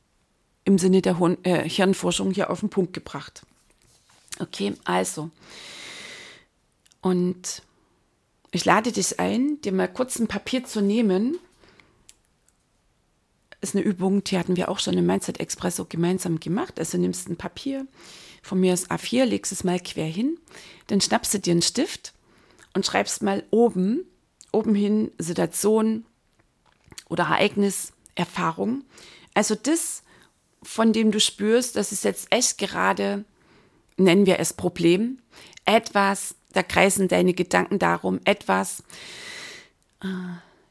im 0.64 0.78
Sinne 0.78 1.02
der 1.02 1.18
äh, 1.42 1.68
Hirnforschung 1.68 2.32
hier 2.32 2.50
auf 2.50 2.60
den 2.60 2.70
Punkt 2.70 2.92
gebracht. 2.92 3.42
Okay, 4.38 4.74
also. 4.84 5.30
Und 7.00 7.62
ich 8.50 8.64
lade 8.64 8.92
dich 8.92 9.20
ein, 9.20 9.60
dir 9.60 9.72
mal 9.72 9.88
kurz 9.88 10.18
ein 10.18 10.28
Papier 10.28 10.64
zu 10.64 10.80
nehmen 10.80 11.38
ist 13.66 13.74
eine 13.74 13.84
Übung, 13.84 14.22
die 14.24 14.38
hatten 14.38 14.56
wir 14.56 14.68
auch 14.68 14.78
schon 14.78 14.96
im 14.96 15.06
Mindset 15.06 15.40
Expresso 15.40 15.86
gemeinsam 15.86 16.40
gemacht. 16.40 16.78
Also 16.78 16.98
nimmst 16.98 17.28
ein 17.28 17.36
Papier, 17.36 17.86
von 18.46 18.60
mir 18.60 18.72
ist 18.72 18.92
A4, 18.92 19.24
legst 19.24 19.50
es 19.50 19.64
mal 19.64 19.80
quer 19.80 20.06
hin, 20.06 20.38
dann 20.86 21.00
schnappst 21.00 21.34
du 21.34 21.40
dir 21.40 21.50
einen 21.50 21.62
Stift 21.62 22.12
und 22.74 22.86
schreibst 22.86 23.20
mal 23.20 23.42
oben, 23.50 24.06
oben 24.52 24.74
hin 24.74 25.10
Situation 25.18 26.06
oder 27.08 27.24
Ereignis, 27.24 27.92
Erfahrung. 28.14 28.84
Also 29.34 29.56
das, 29.56 30.04
von 30.62 30.92
dem 30.92 31.10
du 31.10 31.18
spürst, 31.18 31.74
das 31.74 31.90
ist 31.90 32.04
jetzt 32.04 32.28
echt 32.30 32.56
gerade, 32.58 33.24
nennen 33.96 34.26
wir 34.26 34.38
es 34.38 34.52
Problem, 34.52 35.18
etwas, 35.64 36.36
da 36.52 36.62
kreisen 36.62 37.08
deine 37.08 37.34
Gedanken 37.34 37.80
darum, 37.80 38.20
etwas, 38.24 38.84
äh, 40.02 40.06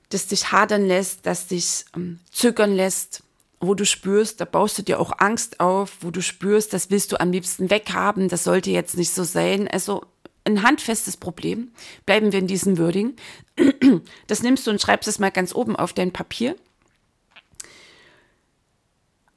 das 0.09 0.27
dich 0.27 0.53
hadern 0.53 0.87
lässt, 0.87 1.25
das 1.25 1.47
dich 1.47 1.83
ähm, 1.93 2.21
zögern 2.31 2.73
lässt, 2.73 3.24
wo 3.59 3.73
du 3.73 3.85
spürst, 3.85 4.41
da 4.41 4.45
baust 4.45 4.77
du 4.77 4.81
dir 4.81 4.99
auch 4.99 5.11
Angst 5.17 5.59
auf, 5.59 5.97
wo 6.01 6.11
du 6.11 6.21
spürst, 6.21 6.73
das 6.73 6.89
willst 6.89 7.11
du 7.11 7.19
am 7.19 7.31
liebsten 7.31 7.69
weghaben, 7.69 8.29
das 8.29 8.43
sollte 8.43 8.71
jetzt 8.71 8.97
nicht 8.97 9.11
so 9.11 9.23
sein. 9.23 9.67
Also 9.67 10.03
ein 10.45 10.61
handfestes 10.61 11.17
Problem. 11.17 11.71
Bleiben 12.05 12.31
wir 12.31 12.39
in 12.39 12.47
diesem 12.47 12.77
Wording. 12.77 13.15
Das 14.27 14.43
nimmst 14.43 14.67
du 14.67 14.71
und 14.71 14.81
schreibst 14.81 15.07
es 15.07 15.19
mal 15.19 15.31
ganz 15.31 15.55
oben 15.55 15.75
auf 15.75 15.93
dein 15.93 16.11
Papier. 16.11 16.55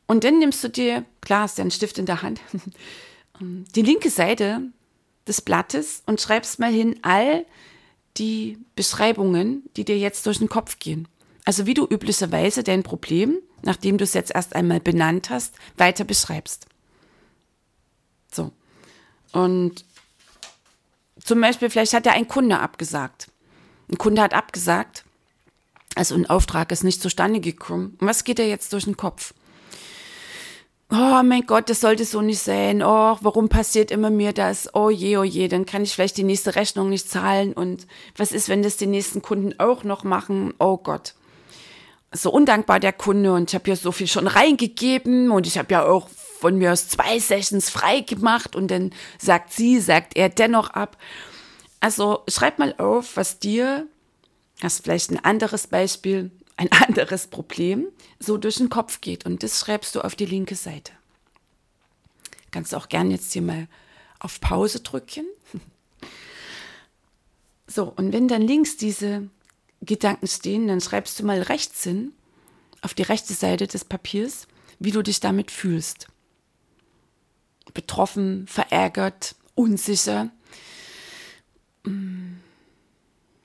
Und 0.07 0.25
dann 0.25 0.39
nimmst 0.39 0.65
du 0.65 0.69
dir, 0.69 1.05
klar, 1.21 1.43
hast 1.43 1.59
du 1.59 1.63
einen 1.63 1.71
Stift 1.71 1.99
in 1.99 2.07
der 2.07 2.23
Hand, 2.23 2.41
die 3.41 3.83
linke 3.83 4.11
Seite 4.11 4.63
des 5.27 5.43
Blattes 5.43 6.03
und 6.07 6.21
schreibst 6.21 6.59
mal 6.59 6.73
hin 6.73 6.99
all 7.03 7.45
die 8.17 8.59
Beschreibungen, 8.75 9.63
die 9.77 9.85
dir 9.85 9.99
jetzt 9.99 10.27
durch 10.27 10.39
den 10.39 10.49
Kopf 10.49 10.79
gehen. 10.79 11.07
Also 11.45 11.67
wie 11.67 11.75
du 11.75 11.87
üblicherweise 11.87 12.63
dein 12.63 12.83
Problem, 12.83 13.39
nachdem 13.63 13.99
du 13.99 14.05
es 14.05 14.15
jetzt 14.15 14.35
erst 14.35 14.55
einmal 14.55 14.81
benannt 14.81 15.31
hast, 15.31 15.55
weiter 15.77 16.05
beschreibst. 16.05 16.67
So. 18.31 18.53
Und 19.33 19.85
zum 21.23 21.41
Beispiel, 21.41 21.71
vielleicht 21.71 21.93
hat 21.93 22.07
ja 22.07 22.13
ein 22.13 22.29
Kunde 22.29 22.61
abgesagt. 22.61 23.31
Ein 23.91 23.99
Kunde 23.99 24.23
hat 24.23 24.35
abgesagt, 24.35 25.05
also 25.95 26.15
ein 26.15 26.29
Auftrag 26.29 26.71
ist 26.73 26.85
nicht 26.85 27.03
zustande 27.03 27.41
gekommen. 27.41 27.97
Und 28.01 28.07
was 28.07 28.25
geht 28.25 28.39
dir 28.39 28.49
jetzt 28.49 28.73
durch 28.73 28.85
den 28.85 28.97
Kopf? 28.97 29.35
oh 30.91 31.23
mein 31.23 31.45
Gott, 31.47 31.69
das 31.69 31.81
sollte 31.81 32.05
so 32.05 32.23
nicht 32.23 32.41
sein. 32.41 32.83
Oh, 32.83 33.17
warum 33.21 33.49
passiert 33.49 33.91
immer 33.91 34.11
mir 34.11 34.33
das? 34.33 34.75
Oh 34.75 34.91
je, 34.91 35.19
oh 35.19 35.23
je, 35.23 35.49
dann 35.49 35.67
kann 35.67 35.83
ich 35.83 35.93
vielleicht 35.95 36.17
die 36.17 36.25
nächste 36.25 36.55
Rechnung 36.55 36.89
nicht 36.89 37.09
zahlen. 37.11 37.53
Und 37.53 37.87
was 38.17 38.33
ist, 38.33 38.49
wenn 38.49 38.63
das 38.63 38.77
die 38.77 38.87
nächsten 38.87 39.23
Kunden 39.23 39.59
auch 39.59 39.85
noch 39.85 40.05
machen? 40.05 40.55
Oh 40.59 40.79
Gott. 40.79 41.15
So 42.13 42.33
undankbar 42.33 42.81
der 42.81 42.93
Kunde 42.93 43.35
und 43.35 43.51
ich 43.51 43.55
habe 43.55 43.69
ja 43.69 43.77
so 43.77 43.93
viel 43.93 44.07
schon 44.07 44.27
reingegeben 44.27 45.31
und 45.31 45.47
ich 45.47 45.59
habe 45.59 45.73
ja 45.73 45.85
auch 45.85 46.09
von 46.09 46.57
mir 46.57 46.73
aus 46.73 46.89
zwei 46.89 47.19
Sessions 47.19 47.69
frei 47.69 48.01
gemacht 48.01 48.57
und 48.57 48.71
dann 48.71 48.93
sagt 49.19 49.53
sie, 49.53 49.81
sagt 49.81 50.17
er 50.17 50.29
dennoch 50.29 50.71
ab. 50.71 50.97
Also 51.81 52.25
schreib 52.29 52.59
mal 52.59 52.75
auf, 52.79 53.17
was 53.17 53.39
dir, 53.39 53.87
hast 54.63 54.85
vielleicht 54.85 55.11
ein 55.11 55.23
anderes 55.25 55.67
Beispiel, 55.67 56.31
ein 56.57 56.71
anderes 56.87 57.27
Problem 57.27 57.89
so 58.19 58.37
durch 58.37 58.57
den 58.57 58.71
Kopf 58.71 59.01
geht. 59.01 59.27
Und 59.27 59.43
das 59.43 59.61
schreibst 59.61 59.95
du 59.95 60.01
auf 60.01 60.17
die 60.17 60.27
linke 60.27 60.55
Seite. 60.55 60.93
Kannst 62.51 62.73
du 62.73 62.77
auch 62.77 62.89
gern 62.89 63.11
jetzt 63.11 63.33
hier 63.33 63.43
mal 63.43 63.69
auf 64.19 64.41
Pause 64.41 64.81
drücken. 64.81 65.27
So, 67.71 67.93
und 67.95 68.15
wenn 68.15 68.29
dann 68.29 68.41
links 68.41 68.79
diese 68.79 69.29
Gedanken 69.81 70.27
stehen, 70.27 70.69
dann 70.69 70.81
schreibst 70.81 71.19
du 71.19 71.25
mal 71.25 71.43
rechts 71.43 71.83
hin, 71.85 72.13
auf 72.83 72.95
die 72.95 73.03
rechte 73.03 73.35
Seite 73.35 73.67
des 73.67 73.85
Papiers, 73.85 74.47
wie 74.79 74.91
du 74.91 75.03
dich 75.03 75.21
damit 75.21 75.51
fühlst. 75.51 76.09
Betroffen, 77.75 78.47
verärgert, 78.47 79.35
unsicher, 79.55 80.31
mm, 81.85 82.37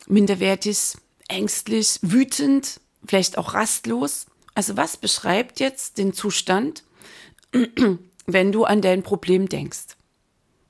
minderwertig, 0.07 0.95
ängstlich, 1.27 1.99
wütend, 2.01 2.79
vielleicht 3.05 3.37
auch 3.37 3.53
rastlos. 3.53 4.27
Also 4.55 4.77
was 4.77 4.97
beschreibt 4.97 5.59
jetzt 5.59 5.97
den 5.97 6.13
Zustand, 6.13 6.83
wenn 8.25 8.51
du 8.51 8.65
an 8.65 8.81
dein 8.81 9.03
Problem 9.03 9.49
denkst? 9.49 9.97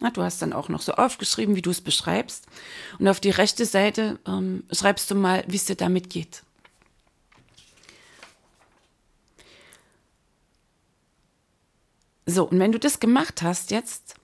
Na, 0.04 0.10
du 0.10 0.22
hast 0.22 0.42
dann 0.42 0.52
auch 0.52 0.68
noch 0.68 0.82
so 0.82 0.92
aufgeschrieben, 0.92 1.56
wie 1.56 1.62
du 1.62 1.70
es 1.70 1.80
beschreibst. 1.80 2.46
Und 3.00 3.08
auf 3.08 3.22
die 3.22 3.30
rechte 3.30 3.66
Seite 3.66 4.20
ähm, 4.28 4.66
schreibst 4.70 5.10
du 5.10 5.16
mal, 5.16 5.46
wie 5.48 5.56
es 5.56 5.64
dir 5.64 5.78
damit 5.78 6.10
geht. 6.10 6.44
So, 12.26 12.44
und 12.50 12.60
wenn 12.60 12.74
du 12.74 12.80
das 12.80 13.00
gemacht 13.00 13.42
hast 13.42 13.72
jetzt, 13.72 14.16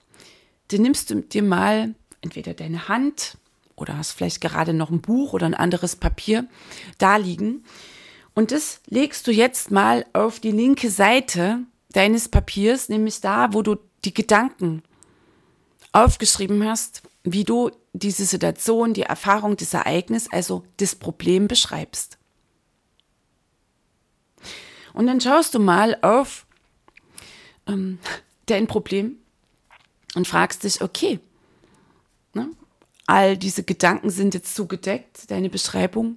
dann 0.68 0.82
nimmst 0.82 1.08
du 1.08 1.22
dir 1.22 1.42
mal 1.42 1.94
entweder 2.20 2.52
deine 2.52 2.88
Hand 2.88 3.38
oder 3.74 3.96
hast 3.96 4.12
vielleicht 4.12 4.42
gerade 4.42 4.74
noch 4.74 4.90
ein 4.90 5.00
Buch 5.00 5.32
oder 5.32 5.46
ein 5.46 5.54
anderes 5.54 5.96
Papier 5.96 6.46
da 6.98 7.16
liegen 7.16 7.64
und 8.34 8.52
das 8.52 8.80
legst 8.86 9.26
du 9.26 9.32
jetzt 9.32 9.70
mal 9.70 10.04
auf 10.12 10.40
die 10.40 10.52
linke 10.52 10.90
Seite 10.90 11.60
deines 11.92 12.28
Papiers, 12.28 12.88
nämlich 12.88 13.20
da, 13.20 13.52
wo 13.52 13.62
du 13.62 13.76
die 14.04 14.14
Gedanken 14.14 14.82
aufgeschrieben 15.92 16.66
hast, 16.66 17.02
wie 17.24 17.44
du 17.44 17.70
diese 17.92 18.24
Situation, 18.24 18.94
die 18.94 19.02
Erfahrung, 19.02 19.56
das 19.56 19.74
Ereignis, 19.74 20.28
also 20.30 20.64
das 20.76 20.94
Problem 20.94 21.48
beschreibst. 21.48 22.18
Und 24.92 25.06
dann 25.06 25.20
schaust 25.20 25.54
du 25.54 25.58
mal 25.58 25.98
auf 26.02 26.46
ähm, 27.66 27.98
dein 28.46 28.66
Problem 28.66 29.16
und 30.14 30.26
fragst 30.26 30.64
dich, 30.64 30.82
okay, 30.82 31.20
ne, 32.34 32.50
all 33.06 33.36
diese 33.36 33.62
Gedanken 33.62 34.10
sind 34.10 34.34
jetzt 34.34 34.54
zugedeckt, 34.54 35.30
deine 35.30 35.50
Beschreibung, 35.50 36.16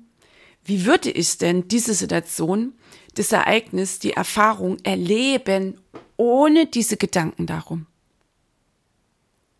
wie 0.66 0.86
würde 0.86 1.12
ich 1.12 1.38
denn 1.38 1.68
diese 1.68 1.94
Situation, 1.94 2.74
das 3.16 3.32
Ereignis, 3.32 4.00
die 4.00 4.14
Erfahrung 4.14 4.78
erleben, 4.84 5.80
ohne 6.18 6.66
diese 6.66 6.98
Gedanken 6.98 7.46
darum? 7.46 7.86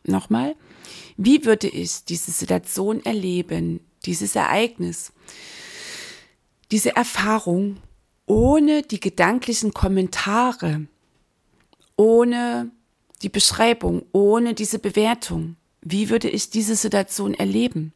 Nochmal, 0.06 0.56
wie 1.18 1.46
würde 1.46 1.68
ich 1.68 2.04
diese 2.04 2.32
Situation 2.32 3.04
erleben, 3.06 3.80
dieses 4.06 4.36
Ereignis, 4.36 5.14
diese 6.72 6.96
Erfahrung 6.96 7.78
ohne 8.26 8.82
die 8.82 9.00
gedanklichen 9.00 9.74
Kommentare, 9.74 10.88
ohne 11.96 12.72
die 13.22 13.30
Beschreibung, 13.30 14.06
ohne 14.12 14.54
diese 14.54 14.80
Bewertung. 14.80 15.56
Wie 15.82 16.10
würde 16.10 16.30
ich 16.30 16.50
diese 16.50 16.76
Situation 16.76 17.34
erleben? 17.34 17.94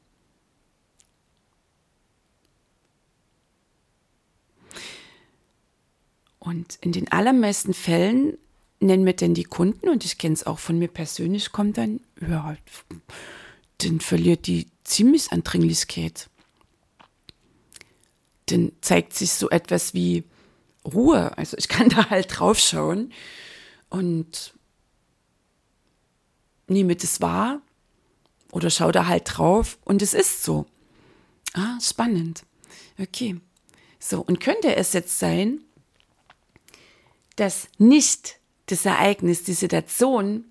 Und 6.39 6.77
in 6.81 6.93
den 6.93 7.11
allermeisten 7.11 7.73
Fällen 7.73 8.37
nennen 8.79 9.05
wir 9.05 9.13
denn 9.13 9.33
die 9.33 9.43
Kunden, 9.43 9.89
und 9.89 10.05
ich 10.05 10.17
kenne 10.17 10.33
es 10.33 10.45
auch 10.45 10.59
von 10.59 10.77
mir 10.77 10.87
persönlich, 10.87 11.51
kommt 11.51 11.77
dann, 11.77 12.01
ja, 12.21 12.55
dann 13.79 13.99
verliert 13.99 14.47
die 14.47 14.67
ziemlich 14.83 15.31
an 15.31 15.43
Dringlichkeit. 15.43 16.29
Dann 18.47 18.71
zeigt 18.81 19.13
sich 19.13 19.31
so 19.33 19.49
etwas 19.49 19.93
wie 19.93 20.23
Ruhe. 20.85 21.37
Also 21.37 21.57
ich 21.57 21.67
kann 21.67 21.89
da 21.89 22.09
halt 22.09 22.27
drauf 22.37 22.59
schauen 22.59 23.11
und 23.89 24.53
nehme 26.67 26.95
das 26.95 27.21
wahr 27.21 27.61
oder 28.51 28.69
schaue 28.69 28.91
da 28.91 29.07
halt 29.07 29.23
drauf 29.25 29.77
und 29.83 30.01
es 30.01 30.13
ist 30.13 30.43
so. 30.43 30.65
Ah, 31.53 31.79
spannend. 31.81 32.43
Okay. 32.99 33.39
So, 33.99 34.21
und 34.21 34.39
könnte 34.39 34.75
es 34.75 34.93
jetzt 34.93 35.17
sein, 35.19 35.63
dass 37.35 37.67
nicht 37.77 38.36
das 38.67 38.85
Ereignis, 38.85 39.43
die 39.43 39.53
Situation 39.53 40.45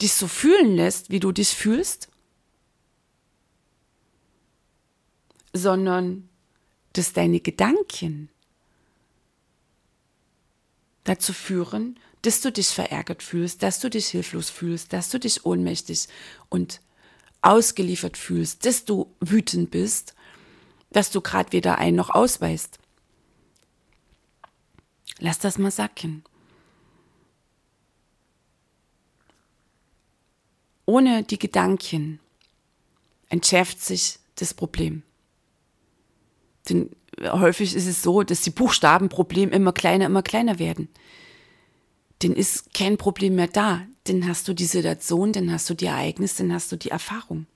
dich 0.00 0.14
so 0.14 0.28
fühlen 0.28 0.76
lässt, 0.76 1.10
wie 1.10 1.20
du 1.20 1.32
dich 1.32 1.50
fühlst, 1.50 2.08
sondern 5.52 6.28
dass 6.92 7.12
deine 7.12 7.40
Gedanken 7.40 8.28
dazu 11.04 11.32
führen, 11.32 11.98
dass 12.22 12.40
du 12.40 12.50
dich 12.50 12.68
verärgert 12.68 13.22
fühlst, 13.22 13.62
dass 13.62 13.80
du 13.80 13.88
dich 13.90 14.08
hilflos 14.08 14.50
fühlst, 14.50 14.92
dass 14.92 15.10
du 15.10 15.18
dich 15.18 15.44
ohnmächtig 15.44 16.08
und 16.48 16.80
ausgeliefert 17.42 18.16
fühlst, 18.16 18.66
dass 18.66 18.84
du 18.84 19.14
wütend 19.20 19.70
bist, 19.70 20.14
dass 20.90 21.10
du 21.10 21.20
gerade 21.20 21.52
weder 21.52 21.78
ein 21.78 21.94
noch 21.94 22.10
ausweist. 22.10 22.78
Lass 25.18 25.38
das 25.38 25.58
mal 25.58 25.70
sacken. 25.70 26.24
Ohne 30.86 31.24
die 31.24 31.38
Gedanken 31.38 32.20
entschärft 33.28 33.82
sich 33.82 34.18
das 34.36 34.54
Problem. 34.54 35.02
Denn 36.68 36.90
häufig 37.20 37.74
ist 37.74 37.86
es 37.86 38.02
so, 38.02 38.22
dass 38.22 38.42
die 38.42 38.50
Buchstabenprobleme 38.50 39.52
immer 39.52 39.72
kleiner, 39.72 40.06
immer 40.06 40.22
kleiner 40.22 40.58
werden. 40.58 40.88
Dann 42.20 42.32
ist 42.32 42.72
kein 42.72 42.96
Problem 42.96 43.34
mehr 43.34 43.48
da. 43.48 43.86
Dann 44.04 44.28
hast 44.28 44.48
du 44.48 44.54
die 44.54 44.66
Situation, 44.66 45.32
dann 45.32 45.50
hast 45.52 45.68
du 45.68 45.74
die 45.74 45.86
Ereignisse, 45.86 46.44
dann 46.44 46.52
hast 46.52 46.70
du 46.70 46.76
die 46.76 46.90
Erfahrung. 46.90 47.46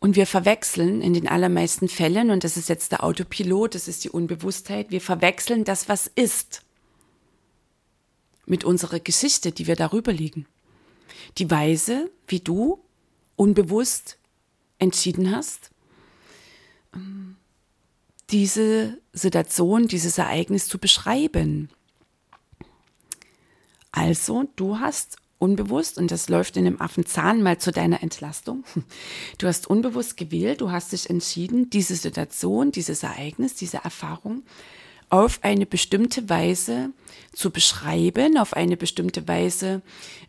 Und 0.00 0.16
wir 0.16 0.26
verwechseln 0.26 1.00
in 1.00 1.14
den 1.14 1.28
allermeisten 1.28 1.88
Fällen, 1.88 2.32
und 2.32 2.42
das 2.42 2.56
ist 2.56 2.68
jetzt 2.68 2.90
der 2.90 3.04
Autopilot, 3.04 3.76
das 3.76 3.86
ist 3.86 4.02
die 4.02 4.10
Unbewusstheit, 4.10 4.90
wir 4.90 5.00
verwechseln 5.00 5.62
das, 5.62 5.88
was 5.88 6.08
ist, 6.08 6.64
mit 8.46 8.64
unserer 8.64 9.00
Geschichte, 9.00 9.52
die 9.52 9.66
wir 9.66 9.76
darüber 9.76 10.12
liegen. 10.12 10.46
Die 11.38 11.50
Weise, 11.50 12.10
wie 12.26 12.40
du 12.40 12.82
unbewusst 13.36 14.18
entschieden 14.78 15.34
hast, 15.34 15.70
diese 18.30 18.98
Situation, 19.12 19.88
dieses 19.88 20.18
Ereignis 20.18 20.66
zu 20.66 20.78
beschreiben. 20.78 21.68
Also, 23.92 24.44
du 24.56 24.78
hast 24.78 25.16
unbewusst, 25.38 25.98
und 25.98 26.10
das 26.10 26.28
läuft 26.28 26.56
in 26.56 26.64
dem 26.64 26.80
Affenzahn 26.80 27.42
mal 27.42 27.58
zu 27.58 27.72
deiner 27.72 28.02
Entlastung, 28.02 28.64
du 29.38 29.46
hast 29.46 29.66
unbewusst 29.66 30.16
gewählt, 30.16 30.60
du 30.60 30.70
hast 30.70 30.92
dich 30.92 31.10
entschieden, 31.10 31.68
diese 31.68 31.96
Situation, 31.96 32.72
dieses 32.72 33.02
Ereignis, 33.02 33.54
diese 33.54 33.78
Erfahrung 33.78 34.44
auf 35.12 35.40
eine 35.42 35.66
bestimmte 35.66 36.30
Weise 36.30 36.90
zu 37.34 37.50
beschreiben, 37.50 38.38
auf 38.38 38.54
eine 38.54 38.78
bestimmte 38.78 39.28
Weise 39.28 39.82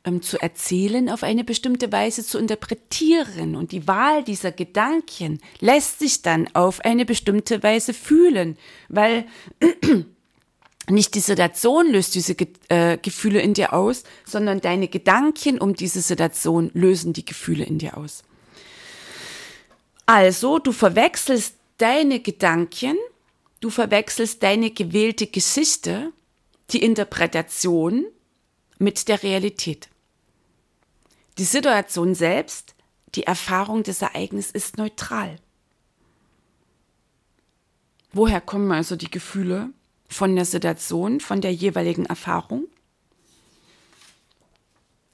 ähm, 0.04 0.22
zu 0.22 0.38
erzählen, 0.42 1.10
auf 1.10 1.24
eine 1.24 1.46
bestimmte 1.46 1.90
Weise 1.94 2.26
zu 2.26 2.38
interpretieren. 2.38 3.56
Und 3.56 3.72
die 3.72 3.88
Wahl 3.88 4.26
dieser 4.26 4.52
Gedanken 4.52 5.40
lässt 5.62 6.00
sich 6.00 6.22
dann 6.22 6.50
auf 6.54 6.82
eine 6.82 7.06
bestimmte 7.06 7.64
Weise 7.64 7.94
fühlen, 7.94 8.58
weil 8.90 9.26
nicht 10.90 11.16
die 11.16 11.22
Situation 11.22 11.90
löst 11.90 12.14
diese 12.14 12.36
äh, 12.68 12.98
Gefühle 12.98 13.40
in 13.40 13.54
dir 13.54 13.72
aus, 13.72 14.04
sondern 14.26 14.60
deine 14.60 14.90
Gedanken 14.90 15.60
um 15.60 15.76
diese 15.76 16.02
Situation 16.02 16.72
lösen 16.74 17.14
die 17.14 17.24
Gefühle 17.24 17.64
in 17.64 17.78
dir 17.78 17.96
aus. 17.96 18.24
Also, 20.06 20.60
du 20.60 20.74
verwechselst 20.74 21.56
deine 21.78 22.20
Gedanken 22.20 22.98
Du 23.64 23.70
verwechselst 23.70 24.44
deine 24.44 24.72
gewählte 24.72 25.26
Geschichte, 25.26 26.12
die 26.72 26.84
Interpretation 26.84 28.04
mit 28.78 29.08
der 29.08 29.24
Realität. 29.24 29.88
Die 31.38 31.46
Situation 31.46 32.14
selbst, 32.14 32.76
die 33.16 33.24
Erfahrung 33.24 33.84
des 33.84 34.02
Ereignisses 34.02 34.52
ist 34.52 34.78
neutral. 34.78 35.38
Woher 38.12 38.42
kommen 38.42 38.70
also 38.74 38.98
die 38.98 39.10
Gefühle 39.10 39.70
von 40.10 40.36
der 40.36 40.44
Situation, 40.44 41.22
von 41.22 41.40
der 41.40 41.54
jeweiligen 41.54 42.06
Erfahrung? 42.06 42.68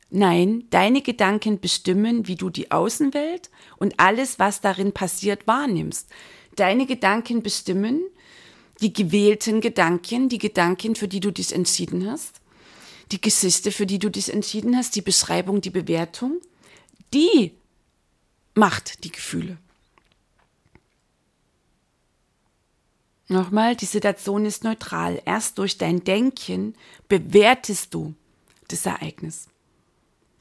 Nein, 0.10 0.66
deine 0.72 1.04
Gedanken 1.04 1.60
bestimmen, 1.60 2.26
wie 2.28 2.36
du 2.36 2.50
die 2.50 2.72
Außenwelt 2.72 3.52
und 3.78 4.00
alles, 4.00 4.40
was 4.40 4.60
darin 4.60 4.92
passiert, 4.92 5.46
wahrnimmst. 5.46 6.10
Deine 6.56 6.88
Gedanken 6.88 7.44
bestimmen, 7.44 8.02
die 8.82 8.94
gewählten 8.94 9.62
Gedanken, 9.62 10.30
die 10.30 10.38
Gedanken, 10.38 10.96
für 10.96 11.08
die 11.08 11.20
du 11.20 11.32
dich 11.32 11.54
entschieden 11.54 12.10
hast, 12.10 12.42
die 13.12 13.22
Geschichte, 13.22 13.72
für 13.72 13.86
die 13.86 14.00
du 14.00 14.10
dich 14.10 14.32
entschieden 14.34 14.76
hast, 14.76 14.96
die 14.96 15.02
Beschreibung, 15.02 15.62
die 15.62 15.70
Bewertung, 15.70 16.40
die 17.14 17.54
macht 18.54 19.04
die 19.04 19.12
Gefühle. 19.12 19.58
Nochmal, 23.28 23.76
die 23.76 23.86
Situation 23.86 24.46
ist 24.46 24.64
neutral. 24.64 25.22
Erst 25.24 25.60
durch 25.60 25.78
dein 25.78 26.04
Denken 26.04 26.76
bewertest 27.08 27.94
du 27.94 28.16
das 28.68 28.86
Ereignis 28.86 29.48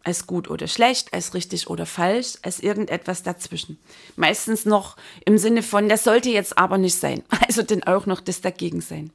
als 0.09 0.27
gut 0.27 0.49
oder 0.49 0.69
schlecht, 0.69 1.13
als 1.13 1.35
richtig 1.35 1.69
oder 1.69 1.85
falsch, 1.85 2.39
als 2.41 2.61
irgendetwas 2.61 3.23
dazwischen. 3.23 3.79
Meistens 4.17 4.65
noch 4.65 4.97
im 5.27 5.37
Sinne 5.37 5.63
von, 5.63 5.87
das 5.91 6.03
sollte 6.03 6.31
jetzt 6.31 6.57
aber 6.57 6.79
nicht 6.79 6.99
sein. 6.99 7.23
Also 7.47 7.63
dann 7.63 7.83
auch 7.83 8.07
noch 8.07 8.21
das 8.21 8.41
dagegen 8.41 8.81
sein. 8.81 9.11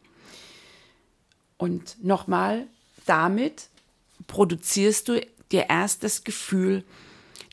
Und 1.58 2.04
nochmal, 2.04 2.68
damit 3.06 3.70
produzierst 4.28 5.08
du 5.08 5.26
dir 5.52 5.66
erst 5.70 6.04
das 6.04 6.24
Gefühl 6.24 6.84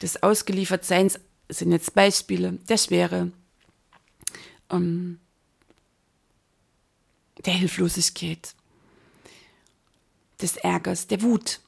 des 0.03 0.23
Ausgeliefertseins, 0.23 1.19
das 1.49 1.59
sind 1.59 1.73
jetzt 1.73 1.95
Beispiele, 1.95 2.59
der 2.69 2.77
Schwere, 2.77 3.33
ähm, 4.71 5.19
der 7.47 7.55
Hilflosigkeit, 7.55 8.55
des 10.43 10.57
Ärgers, 10.59 11.07
der 11.07 11.23
Wut, 11.23 11.61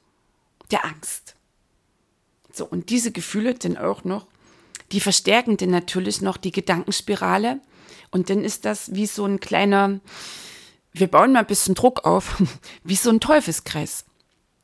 der 0.69 0.85
Angst. 0.85 1.35
So, 2.53 2.65
und 2.65 2.89
diese 2.91 3.11
Gefühle 3.11 3.55
dann 3.55 3.77
auch 3.77 4.03
noch, 4.03 4.27
die 4.91 4.99
verstärken 4.99 5.57
dann 5.57 5.71
natürlich 5.71 6.21
noch 6.21 6.37
die 6.37 6.51
Gedankenspirale. 6.51 7.59
Und 8.11 8.29
dann 8.29 8.43
ist 8.43 8.63
das 8.63 8.93
wie 8.93 9.07
so 9.07 9.25
ein 9.25 9.39
kleiner, 9.39 9.99
wir 10.91 11.07
bauen 11.07 11.33
mal 11.33 11.39
ein 11.39 11.47
bisschen 11.47 11.73
Druck 11.73 12.05
auf, 12.05 12.41
wie 12.83 12.95
so 12.95 13.09
ein 13.09 13.19
Teufelskreis. 13.19 14.05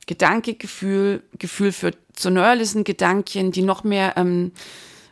Gedanke, 0.05 0.55
Gefühl, 0.55 1.23
Gefühl 1.37 1.71
für 1.71 1.91
zu 2.13 2.29
neuerlichen 2.29 2.83
Gedanken, 2.83 3.51
die 3.51 3.61
noch 3.61 3.83
mehr 3.83 4.17
ähm, 4.17 4.51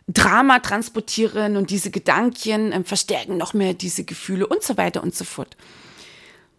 Drama 0.07 0.59
transportieren 0.59 1.57
und 1.57 1.69
diese 1.69 1.91
Gedanken 1.91 2.71
ähm, 2.71 2.85
verstärken 2.85 3.37
noch 3.37 3.53
mehr 3.53 3.73
diese 3.73 4.03
Gefühle 4.03 4.47
und 4.47 4.63
so 4.63 4.77
weiter 4.77 5.03
und 5.03 5.15
so 5.15 5.25
fort. 5.25 5.57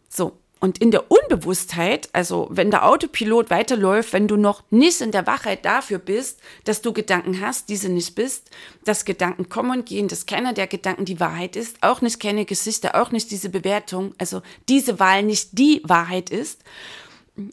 So, 0.08 0.38
und 0.60 0.78
in 0.78 0.90
der 0.90 1.10
Unbewusstheit, 1.10 2.08
also 2.12 2.48
wenn 2.50 2.70
der 2.70 2.86
Autopilot 2.86 3.50
weiterläuft, 3.50 4.12
wenn 4.12 4.26
du 4.26 4.36
noch 4.36 4.64
nicht 4.70 5.00
in 5.00 5.12
der 5.12 5.26
Wachheit 5.26 5.64
dafür 5.64 5.98
bist, 5.98 6.40
dass 6.64 6.82
du 6.82 6.92
Gedanken 6.92 7.40
hast, 7.40 7.68
diese 7.68 7.88
nicht 7.88 8.14
bist, 8.16 8.50
dass 8.84 9.04
Gedanken 9.04 9.48
kommen 9.48 9.78
und 9.78 9.86
gehen, 9.86 10.08
dass 10.08 10.26
keiner 10.26 10.52
der 10.52 10.66
Gedanken 10.66 11.04
die 11.04 11.20
Wahrheit 11.20 11.54
ist, 11.54 11.82
auch 11.82 12.00
nicht 12.00 12.18
keine 12.18 12.44
Geschichte, 12.44 12.94
auch 12.94 13.12
nicht 13.12 13.30
diese 13.30 13.50
Bewertung, 13.50 14.14
also 14.18 14.42
diese 14.68 14.98
Wahl 14.98 15.22
nicht 15.22 15.50
die 15.52 15.80
Wahrheit 15.84 16.30
ist. 16.30 16.62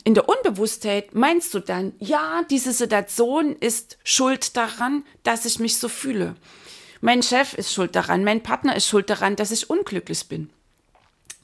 In 0.04 0.16
der 0.16 0.28
Unbewusstheit 0.28 1.14
meinst 1.14 1.54
du 1.54 1.60
dann, 1.60 1.94
ja, 2.00 2.42
diese 2.50 2.74
Situation 2.74 3.56
ist 3.56 4.00
schuld 4.04 4.58
daran, 4.58 5.04
dass 5.22 5.46
ich 5.46 5.60
mich 5.60 5.78
so 5.78 5.90
fühle. 5.90 6.36
Mein 7.02 7.22
Chef 7.22 7.54
ist 7.54 7.72
schuld 7.72 7.96
daran, 7.96 8.24
mein 8.24 8.42
Partner 8.42 8.76
ist 8.76 8.88
schuld 8.88 9.12
daran, 9.12 9.36
dass 9.36 9.52
ich 9.52 9.70
unglücklich 9.70 10.28
bin. 10.28 10.50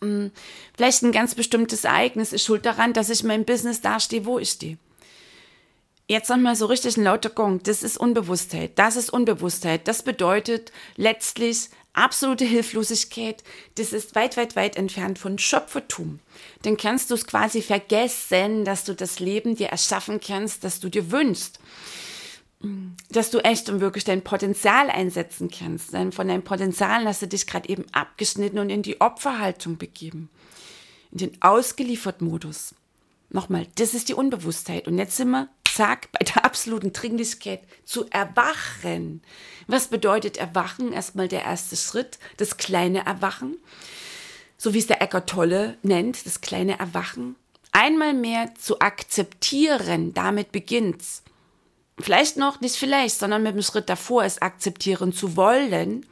Hm, 0.02 0.32
vielleicht 0.76 1.04
ein 1.04 1.12
ganz 1.12 1.36
bestimmtes 1.36 1.84
Ereignis 1.84 2.34
ist 2.34 2.44
schuld 2.44 2.66
daran, 2.66 2.94
dass 2.94 3.10
ich 3.10 3.24
mein 3.24 3.46
Business 3.46 3.82
dastehe, 3.82 4.26
wo 4.26 4.40
ich 4.40 4.50
stehe. 4.50 4.78
Jetzt 6.08 6.30
nochmal 6.30 6.56
so 6.58 6.66
richtig 6.66 6.98
ein 6.98 7.06
lauter 7.06 7.30
Gong. 7.30 7.64
Das 7.64 7.84
ist 7.84 7.98
Unbewusstheit. 7.98 8.72
Das 8.76 8.98
ist 8.98 9.12
Unbewusstheit. 9.12 9.88
Das 9.88 10.04
bedeutet 10.04 10.72
letztlich 10.98 11.70
absolute 11.94 12.44
Hilflosigkeit. 12.44 13.44
Das 13.76 13.94
ist 13.94 14.16
weit, 14.16 14.36
weit, 14.36 14.56
weit 14.56 14.76
entfernt 14.76 15.20
von 15.20 15.38
Schöpfertum. 15.38 16.20
Dann 16.64 16.76
kannst 16.76 17.12
du 17.12 17.16
es 17.16 17.26
quasi 17.28 17.62
vergessen, 17.62 18.66
dass 18.66 18.84
du 18.84 18.94
das 18.94 19.20
Leben 19.20 19.56
dir 19.56 19.68
erschaffen 19.68 20.20
kannst, 20.20 20.64
das 20.64 20.80
du 20.80 20.90
dir 20.90 21.12
wünschst. 21.12 21.60
Dass 23.10 23.32
du 23.32 23.40
echt 23.40 23.70
und 23.70 23.82
wirklich 23.82 24.04
dein 24.04 24.24
Potenzial 24.24 24.90
einsetzen 24.90 25.50
kannst. 25.50 25.94
Denn 25.94 26.12
von 26.12 26.28
deinem 26.28 26.44
Potenzial 26.44 27.06
hast 27.06 27.22
du 27.22 27.28
dich 27.28 27.48
gerade 27.48 27.68
eben 27.70 27.86
abgeschnitten 27.92 28.60
und 28.60 28.70
in 28.70 28.84
die 28.84 29.02
Opferhaltung 29.02 29.78
begeben. 29.78 30.30
In 31.12 31.18
den 31.18 31.42
ausgeliefert 31.42 32.22
Modus. 32.22 32.76
Nochmal, 33.30 33.68
das 33.76 33.94
ist 33.94 34.10
die 34.10 34.14
Unbewusstheit. 34.14 34.88
Und 34.88 34.98
jetzt 34.98 35.18
sind 35.18 35.32
wir 35.32 35.50
zack, 35.74 36.12
bei 36.12 36.24
der 36.26 36.46
absoluten 36.46 36.94
Dringlichkeit 36.94 37.62
zu 37.86 38.06
erwachen. 38.10 39.22
Was 39.68 39.88
bedeutet 39.88 40.38
erwachen? 40.38 40.92
Erstmal 40.94 41.28
der 41.28 41.44
erste 41.44 41.76
Schritt, 41.76 42.20
das 42.38 42.58
kleine 42.58 43.06
Erwachen. 43.06 43.58
So 44.58 44.74
wie 44.74 44.80
es 44.80 44.88
der 44.88 45.02
Eckart 45.02 45.30
Tolle 45.30 45.78
nennt, 45.82 46.26
das 46.26 46.42
kleine 46.42 46.78
Erwachen. 46.78 47.36
Einmal 47.72 48.14
mehr 48.14 48.54
zu 48.56 48.80
akzeptieren, 48.80 50.14
damit 50.14 50.52
beginnt's. 50.52 51.24
Vielleicht 52.00 52.38
noch, 52.38 52.62
nicht 52.62 52.76
vielleicht, 52.76 53.20
sondern 53.20 53.44
mit 53.44 53.56
dem 53.56 53.62
Schritt 53.62 53.90
davor, 53.90 54.24
es 54.24 54.42
akzeptieren 54.42 55.14
zu 55.14 55.36
wollen, 55.36 56.06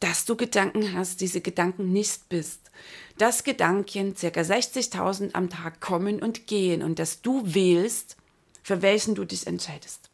dass 0.00 0.24
du 0.24 0.36
Gedanken 0.36 0.94
hast, 0.94 1.20
diese 1.20 1.40
Gedanken 1.40 1.92
nicht 1.92 2.28
bist. 2.28 2.70
Dass 3.18 3.44
Gedanken 3.44 4.16
circa 4.16 4.40
60.000 4.40 5.34
am 5.34 5.50
Tag 5.50 5.80
kommen 5.80 6.22
und 6.22 6.46
gehen 6.46 6.82
und 6.82 6.98
dass 6.98 7.22
du 7.22 7.42
wählst, 7.44 8.16
für 8.62 8.82
welchen 8.82 9.14
du 9.14 9.24
dich 9.24 9.46
entscheidest. 9.46 10.10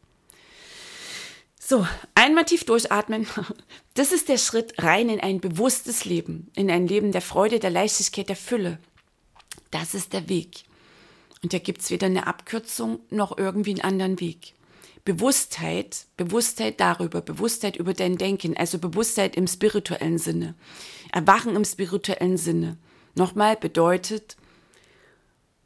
So, 1.59 1.87
einmal 2.15 2.45
tief 2.45 2.65
durchatmen. 2.65 3.27
Das 3.95 4.13
ist 4.13 4.29
der 4.29 4.37
Schritt 4.37 4.75
rein 4.83 5.09
in 5.09 5.21
ein 5.21 5.41
bewusstes 5.41 6.05
Leben, 6.05 6.51
in 6.55 6.71
ein 6.71 6.87
Leben 6.87 7.13
der 7.13 7.23
Freude, 7.23 7.59
der 7.61 7.71
Leichtigkeit, 7.71 8.29
der 8.29 8.37
Fülle. 8.37 8.79
Das 9.71 9.95
ist 9.95 10.13
der 10.13 10.29
Weg. 10.29 10.65
Und 11.43 11.55
da 11.55 11.59
gibt 11.59 11.81
es 11.81 11.91
weder 11.91 12.05
eine 12.05 12.27
Abkürzung 12.27 13.01
noch 13.09 13.39
irgendwie 13.39 13.71
einen 13.71 13.81
anderen 13.81 14.21
Weg. 14.21 14.53
Bewusstheit, 15.07 16.07
Bewusstheit 16.17 16.81
darüber, 16.81 17.23
Bewusstheit 17.23 17.77
über 17.77 17.95
dein 17.95 18.19
Denken, 18.19 18.57
also 18.57 18.79
Bewusstheit 18.79 19.37
im 19.37 19.47
spirituellen 19.47 20.19
Sinne. 20.19 20.55
Erwachen 21.13 21.55
im 21.55 21.65
spirituellen 21.65 22.37
Sinne. 22.37 22.77
Nochmal 23.15 23.57
bedeutet, 23.57 24.37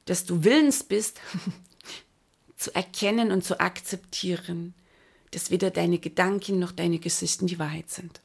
dass 0.05 0.27
du 0.27 0.45
willens 0.45 0.85
bist, 0.85 1.23
zu 2.57 2.75
erkennen 2.75 3.33
und 3.33 3.43
zu 3.43 3.59
akzeptieren, 3.61 4.75
dass 5.31 5.51
weder 5.51 5.71
deine 5.71 5.99
Gedanken 5.99 6.59
noch 6.59 6.73
deine 6.73 6.99
Geschichten 6.99 7.47
die 7.47 7.59
Wahrheit 7.59 7.89
sind. 7.89 8.21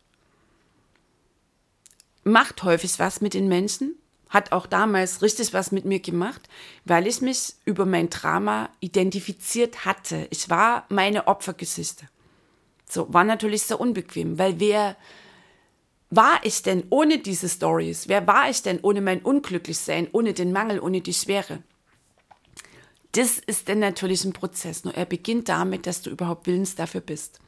Macht 2.26 2.62
häufig 2.64 3.00
was 3.00 3.22
mit 3.22 3.34
den 3.34 3.48
Menschen, 3.48 3.96
hat 4.30 4.52
auch 4.52 4.66
damals 4.66 5.22
richtig 5.22 5.54
was 5.54 5.72
mit 5.72 5.86
mir 5.86 6.00
gemacht, 6.00 6.50
weil 6.84 7.08
ich 7.08 7.22
mich 7.22 7.54
über 7.66 7.86
mein 7.86 8.10
Drama 8.10 8.70
identifiziert 8.80 9.86
hatte. 9.86 10.28
Ich 10.30 10.50
war 10.50 10.86
meine 10.90 11.28
Opfergeschichte. 11.28 12.08
So, 12.90 13.12
war 13.14 13.24
natürlich 13.24 13.64
sehr 13.64 13.80
unbequem, 13.80 14.38
weil 14.38 14.60
wer 14.60 14.96
war 16.10 16.40
ich 16.44 16.62
denn 16.62 16.84
ohne 16.90 17.18
diese 17.18 17.50
Stories? 17.50 18.08
Wer 18.08 18.26
war 18.28 18.50
ich 18.50 18.62
denn 18.62 18.80
ohne 18.82 19.02
mein 19.02 19.22
Unglücklichsein, 19.22 20.08
ohne 20.12 20.34
den 20.34 20.52
Mangel, 20.52 20.80
ohne 20.80 21.02
die 21.02 21.14
Schwere? 21.14 21.64
Das 23.12 23.40
ist 23.40 23.70
dann 23.70 23.80
natürlich 23.80 24.24
ein 24.26 24.34
Prozess. 24.34 24.84
Nur 24.84 24.94
er 24.94 25.06
beginnt 25.06 25.50
damit, 25.50 25.88
dass 25.88 26.02
du 26.02 26.10
überhaupt 26.10 26.48
willens 26.48 26.76
dafür 26.76 27.02
bist. 27.02 27.40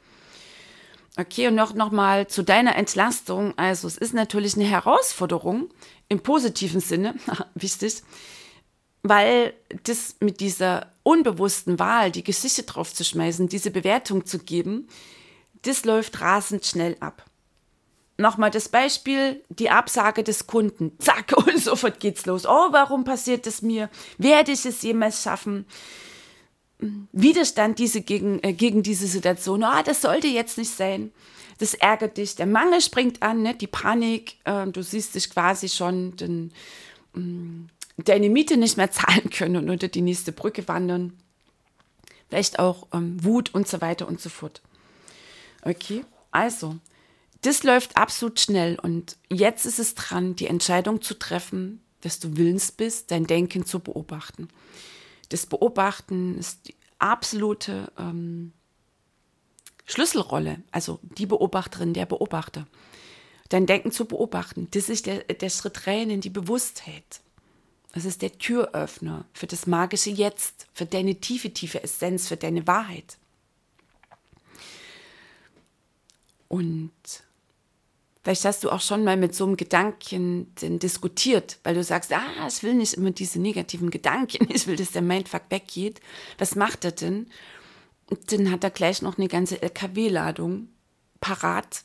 Okay, 1.18 1.48
und 1.48 1.56
noch, 1.56 1.74
noch 1.74 1.90
mal 1.90 2.28
zu 2.28 2.44
deiner 2.44 2.76
Entlastung. 2.76 3.52
Also, 3.56 3.88
es 3.88 3.98
ist 3.98 4.14
natürlich 4.14 4.54
eine 4.54 4.66
Herausforderung 4.66 5.68
im 6.08 6.20
positiven 6.20 6.80
Sinne, 6.80 7.14
wichtig, 7.54 8.02
weil 9.02 9.52
das 9.82 10.16
mit 10.20 10.38
dieser 10.38 10.92
unbewussten 11.02 11.78
Wahl, 11.78 12.12
die 12.12 12.22
Geschichte 12.22 12.62
draufzuschmeißen, 12.62 13.48
diese 13.48 13.70
Bewertung 13.70 14.26
zu 14.26 14.38
geben, 14.38 14.88
das 15.62 15.84
läuft 15.84 16.20
rasend 16.20 16.64
schnell 16.64 16.96
ab 17.00 17.24
nochmal 18.18 18.50
das 18.50 18.68
Beispiel, 18.68 19.42
die 19.48 19.70
Absage 19.70 20.22
des 20.22 20.46
Kunden. 20.46 20.92
Zack, 20.98 21.32
und 21.36 21.58
sofort 21.58 22.00
geht's 22.00 22.26
los. 22.26 22.44
Oh, 22.44 22.68
warum 22.72 23.04
passiert 23.04 23.46
es 23.46 23.62
mir? 23.62 23.88
Werde 24.18 24.52
ich 24.52 24.66
es 24.66 24.82
jemals 24.82 25.22
schaffen? 25.22 25.64
Widerstand 27.12 27.78
diese 27.78 28.02
gegen, 28.02 28.42
äh, 28.42 28.52
gegen 28.52 28.82
diese 28.82 29.06
Situation. 29.06 29.64
Oh, 29.64 29.82
das 29.84 30.02
sollte 30.02 30.28
jetzt 30.28 30.58
nicht 30.58 30.70
sein. 30.70 31.10
Das 31.58 31.74
ärgert 31.74 32.16
dich. 32.16 32.36
Der 32.36 32.46
Mangel 32.46 32.80
springt 32.80 33.20
an, 33.22 33.42
ne? 33.42 33.54
die 33.54 33.66
Panik. 33.66 34.36
Äh, 34.44 34.68
du 34.68 34.82
siehst 34.82 35.14
dich 35.14 35.28
quasi 35.30 35.68
schon 35.68 36.16
den, 36.16 36.52
ähm, 37.16 37.68
deine 37.96 38.30
Miete 38.30 38.56
nicht 38.56 38.76
mehr 38.76 38.90
zahlen 38.92 39.30
können 39.30 39.56
und 39.56 39.70
unter 39.70 39.88
die 39.88 40.02
nächste 40.02 40.30
Brücke 40.30 40.66
wandern. 40.68 41.14
Vielleicht 42.28 42.58
auch 42.58 42.86
ähm, 42.92 43.22
Wut 43.24 43.54
und 43.54 43.66
so 43.66 43.80
weiter 43.80 44.06
und 44.06 44.20
so 44.20 44.28
fort. 44.28 44.60
Okay, 45.62 46.04
also 46.30 46.76
das 47.42 47.64
läuft 47.64 47.96
absolut 47.96 48.38
schnell 48.38 48.78
und 48.80 49.16
jetzt 49.28 49.66
ist 49.66 49.78
es 49.78 49.94
dran, 49.94 50.36
die 50.36 50.46
Entscheidung 50.46 51.02
zu 51.02 51.14
treffen, 51.14 51.80
dass 52.02 52.20
du 52.20 52.36
willens 52.36 52.70
bist, 52.70 53.10
dein 53.10 53.26
Denken 53.26 53.64
zu 53.64 53.80
beobachten. 53.80 54.48
Das 55.28 55.46
Beobachten 55.46 56.38
ist 56.38 56.68
die 56.68 56.74
absolute 56.98 57.92
ähm, 57.98 58.52
Schlüsselrolle, 59.86 60.62
also 60.70 61.00
die 61.02 61.26
Beobachterin, 61.26 61.94
der 61.94 62.06
Beobachter. 62.06 62.66
Dein 63.48 63.66
Denken 63.66 63.92
zu 63.92 64.04
beobachten, 64.04 64.68
das 64.72 64.88
ist 64.88 65.06
der, 65.06 65.24
der 65.24 65.48
Schritt 65.48 65.86
rein 65.86 66.10
in 66.10 66.20
die 66.20 66.30
Bewusstheit. 66.30 67.20
Das 67.92 68.04
ist 68.04 68.20
der 68.20 68.36
Türöffner 68.36 69.24
für 69.32 69.46
das 69.46 69.66
magische 69.66 70.10
Jetzt, 70.10 70.66
für 70.74 70.84
deine 70.84 71.16
tiefe, 71.16 71.52
tiefe 71.52 71.82
Essenz, 71.82 72.28
für 72.28 72.36
deine 72.36 72.66
Wahrheit. 72.66 73.16
Und 76.48 76.92
Vielleicht 78.22 78.44
hast 78.44 78.64
du 78.64 78.70
auch 78.70 78.80
schon 78.80 79.04
mal 79.04 79.16
mit 79.16 79.34
so 79.34 79.44
einem 79.44 79.56
Gedanken 79.56 80.52
diskutiert, 80.60 81.58
weil 81.62 81.74
du 81.74 81.84
sagst, 81.84 82.12
ah, 82.12 82.46
ich 82.48 82.62
will 82.62 82.74
nicht 82.74 82.94
immer 82.94 83.10
diese 83.10 83.40
negativen 83.40 83.90
Gedanken, 83.90 84.48
ich 84.52 84.66
will, 84.66 84.76
dass 84.76 84.90
der 84.90 85.02
Mindfuck 85.02 85.42
weggeht. 85.50 86.00
Was 86.36 86.54
macht 86.54 86.84
er 86.84 86.92
denn? 86.92 87.28
Und 88.10 88.32
dann 88.32 88.50
hat 88.50 88.64
er 88.64 88.70
gleich 88.70 89.02
noch 89.02 89.18
eine 89.18 89.28
ganze 89.28 89.62
LKW-Ladung 89.62 90.68
parat. 91.20 91.82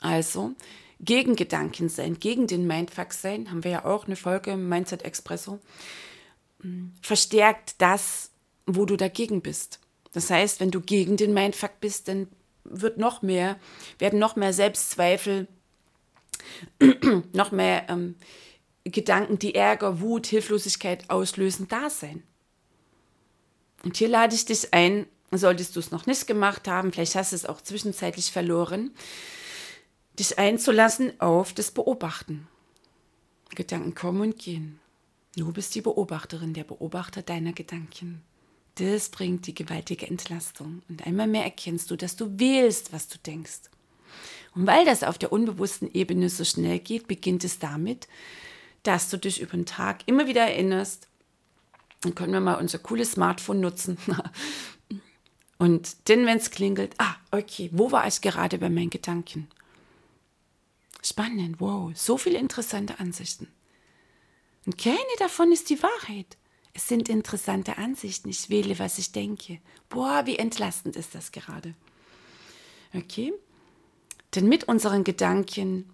Also, 0.00 0.54
gegen 1.00 1.36
Gedanken 1.36 1.88
sein, 1.88 2.18
gegen 2.18 2.46
den 2.46 2.66
Mindfuck 2.66 3.12
sein, 3.12 3.50
haben 3.50 3.64
wir 3.64 3.70
ja 3.70 3.84
auch 3.84 4.06
eine 4.06 4.16
Folge 4.16 4.52
im 4.52 4.68
Mindset 4.68 5.02
Expresso, 5.02 5.60
hm, 6.60 6.92
verstärkt 7.02 7.74
das, 7.78 8.30
wo 8.66 8.84
du 8.86 8.96
dagegen 8.96 9.42
bist. 9.42 9.80
Das 10.12 10.30
heißt, 10.30 10.60
wenn 10.60 10.70
du 10.70 10.80
gegen 10.80 11.16
den 11.16 11.34
Mindfuck 11.34 11.80
bist, 11.80 12.08
dann 12.08 12.28
wird 12.64 12.98
noch 12.98 13.22
mehr, 13.22 13.58
werden 13.98 14.18
noch 14.18 14.36
mehr 14.36 14.52
Selbstzweifel 14.52 15.48
noch 17.32 17.52
mehr 17.52 17.88
ähm, 17.88 18.16
Gedanken, 18.84 19.38
die 19.38 19.54
Ärger, 19.54 20.00
Wut, 20.00 20.26
Hilflosigkeit 20.26 21.08
auslösen, 21.08 21.68
da 21.68 21.88
sein. 21.88 22.22
Und 23.82 23.96
hier 23.96 24.08
lade 24.08 24.34
ich 24.34 24.44
dich 24.44 24.72
ein, 24.72 25.06
solltest 25.30 25.76
du 25.76 25.80
es 25.80 25.90
noch 25.90 26.06
nicht 26.06 26.26
gemacht 26.26 26.68
haben, 26.68 26.92
vielleicht 26.92 27.14
hast 27.14 27.32
du 27.32 27.36
es 27.36 27.46
auch 27.46 27.60
zwischenzeitlich 27.60 28.30
verloren, 28.30 28.90
dich 30.18 30.38
einzulassen 30.38 31.20
auf 31.20 31.52
das 31.52 31.70
Beobachten. 31.70 32.46
Gedanken 33.54 33.94
kommen 33.94 34.20
und 34.20 34.38
gehen. 34.38 34.80
Du 35.36 35.52
bist 35.52 35.74
die 35.74 35.80
Beobachterin, 35.80 36.54
der 36.54 36.64
Beobachter 36.64 37.22
deiner 37.22 37.52
Gedanken. 37.52 38.22
Das 38.76 39.08
bringt 39.08 39.46
die 39.46 39.54
gewaltige 39.54 40.06
Entlastung. 40.06 40.82
Und 40.88 41.06
einmal 41.06 41.26
mehr 41.26 41.44
erkennst 41.44 41.90
du, 41.90 41.96
dass 41.96 42.16
du 42.16 42.38
wählst, 42.38 42.92
was 42.92 43.08
du 43.08 43.18
denkst. 43.18 43.70
Und 44.54 44.66
weil 44.66 44.84
das 44.84 45.02
auf 45.02 45.18
der 45.18 45.32
unbewussten 45.32 45.92
Ebene 45.92 46.28
so 46.28 46.44
schnell 46.44 46.78
geht, 46.78 47.08
beginnt 47.08 47.44
es 47.44 47.58
damit, 47.58 48.08
dass 48.82 49.10
du 49.10 49.18
dich 49.18 49.40
über 49.40 49.52
den 49.52 49.66
Tag 49.66 50.02
immer 50.06 50.26
wieder 50.26 50.42
erinnerst, 50.42 51.08
dann 52.02 52.14
können 52.14 52.32
wir 52.32 52.40
mal 52.40 52.60
unser 52.60 52.78
cooles 52.78 53.12
Smartphone 53.12 53.60
nutzen. 53.60 53.98
Und 55.58 56.08
denn, 56.08 56.26
wenn 56.26 56.38
es 56.38 56.50
klingelt, 56.50 56.94
ah, 56.98 57.14
okay, 57.30 57.70
wo 57.72 57.90
war 57.90 58.06
ich 58.06 58.20
gerade 58.20 58.58
bei 58.58 58.68
meinen 58.68 58.90
Gedanken? 58.90 59.48
Spannend, 61.02 61.60
wow, 61.60 61.90
so 61.94 62.18
viele 62.18 62.38
interessante 62.38 62.98
Ansichten. 62.98 63.48
Und 64.66 64.78
keine 64.78 64.98
davon 65.18 65.52
ist 65.52 65.70
die 65.70 65.82
Wahrheit. 65.82 66.36
Es 66.72 66.88
sind 66.88 67.08
interessante 67.08 67.78
Ansichten. 67.78 68.28
Ich 68.30 68.50
wähle, 68.50 68.78
was 68.78 68.98
ich 68.98 69.12
denke. 69.12 69.60
Boah, 69.88 70.26
wie 70.26 70.36
entlastend 70.36 70.96
ist 70.96 71.14
das 71.14 71.30
gerade. 71.30 71.74
Okay? 72.94 73.32
Denn 74.34 74.48
mit 74.48 74.64
unseren 74.64 75.04
Gedanken 75.04 75.90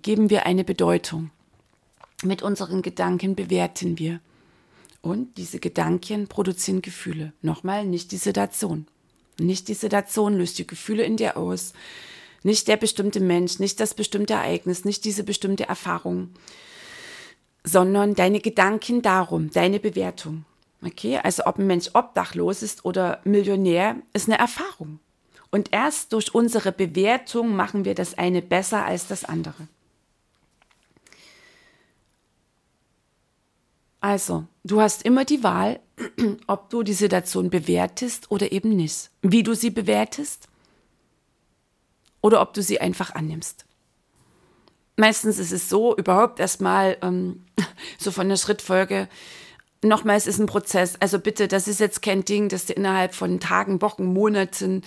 geben 0.00 0.30
wir 0.30 0.46
eine 0.46 0.64
Bedeutung. 0.64 1.30
Mit 2.22 2.42
unseren 2.42 2.82
Gedanken 2.82 3.34
bewerten 3.34 3.98
wir. 3.98 4.20
Und 5.02 5.38
diese 5.38 5.58
Gedanken 5.58 6.28
produzieren 6.28 6.82
Gefühle. 6.82 7.32
Nochmal, 7.42 7.86
nicht 7.86 8.12
die 8.12 8.18
Situation. 8.18 8.86
Nicht 9.38 9.68
die 9.68 9.74
Situation 9.74 10.36
löst 10.36 10.58
die 10.58 10.66
Gefühle 10.66 11.04
in 11.04 11.16
dir 11.16 11.36
aus. 11.36 11.72
Nicht 12.42 12.68
der 12.68 12.76
bestimmte 12.76 13.20
Mensch, 13.20 13.58
nicht 13.58 13.80
das 13.80 13.94
bestimmte 13.94 14.34
Ereignis, 14.34 14.84
nicht 14.84 15.04
diese 15.04 15.24
bestimmte 15.24 15.68
Erfahrung, 15.68 16.30
sondern 17.64 18.14
deine 18.14 18.40
Gedanken 18.40 19.02
darum, 19.02 19.50
deine 19.50 19.80
Bewertung. 19.80 20.44
Okay, 20.82 21.18
also 21.18 21.44
ob 21.44 21.58
ein 21.58 21.66
Mensch 21.66 21.90
obdachlos 21.92 22.62
ist 22.62 22.84
oder 22.86 23.20
Millionär, 23.24 23.96
ist 24.14 24.28
eine 24.28 24.38
Erfahrung. 24.38 25.00
Und 25.50 25.72
erst 25.72 26.12
durch 26.12 26.34
unsere 26.34 26.72
Bewertung 26.72 27.56
machen 27.56 27.84
wir 27.84 27.94
das 27.94 28.16
eine 28.16 28.40
besser 28.40 28.84
als 28.84 29.08
das 29.08 29.24
andere. 29.24 29.68
Also, 34.00 34.46
du 34.64 34.80
hast 34.80 35.02
immer 35.02 35.24
die 35.24 35.42
Wahl, 35.42 35.80
ob 36.46 36.70
du 36.70 36.82
die 36.82 36.94
Situation 36.94 37.50
bewertest 37.50 38.30
oder 38.30 38.52
eben 38.52 38.70
nicht. 38.70 39.10
Wie 39.22 39.42
du 39.42 39.54
sie 39.54 39.70
bewertest 39.70 40.48
oder 42.22 42.40
ob 42.40 42.54
du 42.54 42.62
sie 42.62 42.80
einfach 42.80 43.14
annimmst. 43.14 43.66
Meistens 44.96 45.38
ist 45.38 45.52
es 45.52 45.68
so, 45.68 45.96
überhaupt 45.96 46.40
erstmal 46.40 46.96
ähm, 47.02 47.44
so 47.98 48.10
von 48.10 48.28
der 48.28 48.36
Schrittfolge, 48.36 49.08
nochmal, 49.82 50.16
es 50.16 50.26
ist 50.26 50.38
ein 50.38 50.46
Prozess. 50.46 50.96
Also 51.00 51.18
bitte, 51.18 51.48
das 51.48 51.68
ist 51.68 51.80
jetzt 51.80 52.02
kein 52.02 52.24
Ding, 52.24 52.48
dass 52.48 52.66
dir 52.66 52.76
innerhalb 52.76 53.14
von 53.14 53.40
Tagen, 53.40 53.82
Wochen, 53.82 54.04
Monaten 54.04 54.82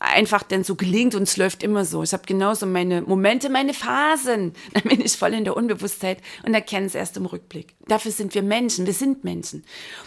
einfach 0.00 0.42
denn 0.42 0.64
so 0.64 0.76
gelingt 0.76 1.14
und 1.14 1.24
es 1.24 1.36
läuft 1.36 1.62
immer 1.62 1.84
so. 1.84 2.02
Ich 2.02 2.12
habe 2.12 2.22
genauso 2.26 2.66
meine 2.66 3.02
Momente, 3.02 3.48
meine 3.48 3.74
Phasen. 3.74 4.52
Dann 4.72 4.82
bin 4.84 5.00
ich 5.00 5.16
voll 5.16 5.34
in 5.34 5.44
der 5.44 5.56
Unbewusstheit 5.56 6.18
und 6.44 6.54
erkenne 6.54 6.86
es 6.86 6.94
erst 6.94 7.16
im 7.16 7.26
Rückblick. 7.26 7.74
Dafür 7.86 8.12
sind 8.12 8.34
wir 8.34 8.42
Menschen, 8.42 8.86
wir 8.86 8.92
sind 8.92 9.24
Menschen. 9.24 9.64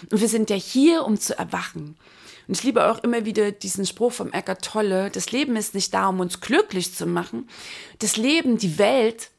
Und 0.10 0.22
wir 0.22 0.28
sind 0.28 0.50
ja 0.50 0.56
hier, 0.56 1.06
um 1.06 1.20
zu 1.20 1.38
erwachen. 1.38 1.98
Und 2.48 2.58
ich 2.58 2.64
liebe 2.64 2.90
auch 2.90 3.00
immer 3.04 3.26
wieder 3.26 3.52
diesen 3.52 3.86
Spruch 3.86 4.14
vom 4.14 4.32
Eckart 4.34 4.64
Tolle, 4.64 5.10
das 5.10 5.32
Leben 5.32 5.56
ist 5.56 5.76
nicht 5.76 5.94
da, 5.94 6.08
um 6.08 6.20
uns 6.20 6.42
glücklich 6.42 6.94
zu 6.94 7.06
machen. 7.06 7.48
Das 8.00 8.18
Leben, 8.18 8.58
die 8.58 8.78
Welt 8.78 9.30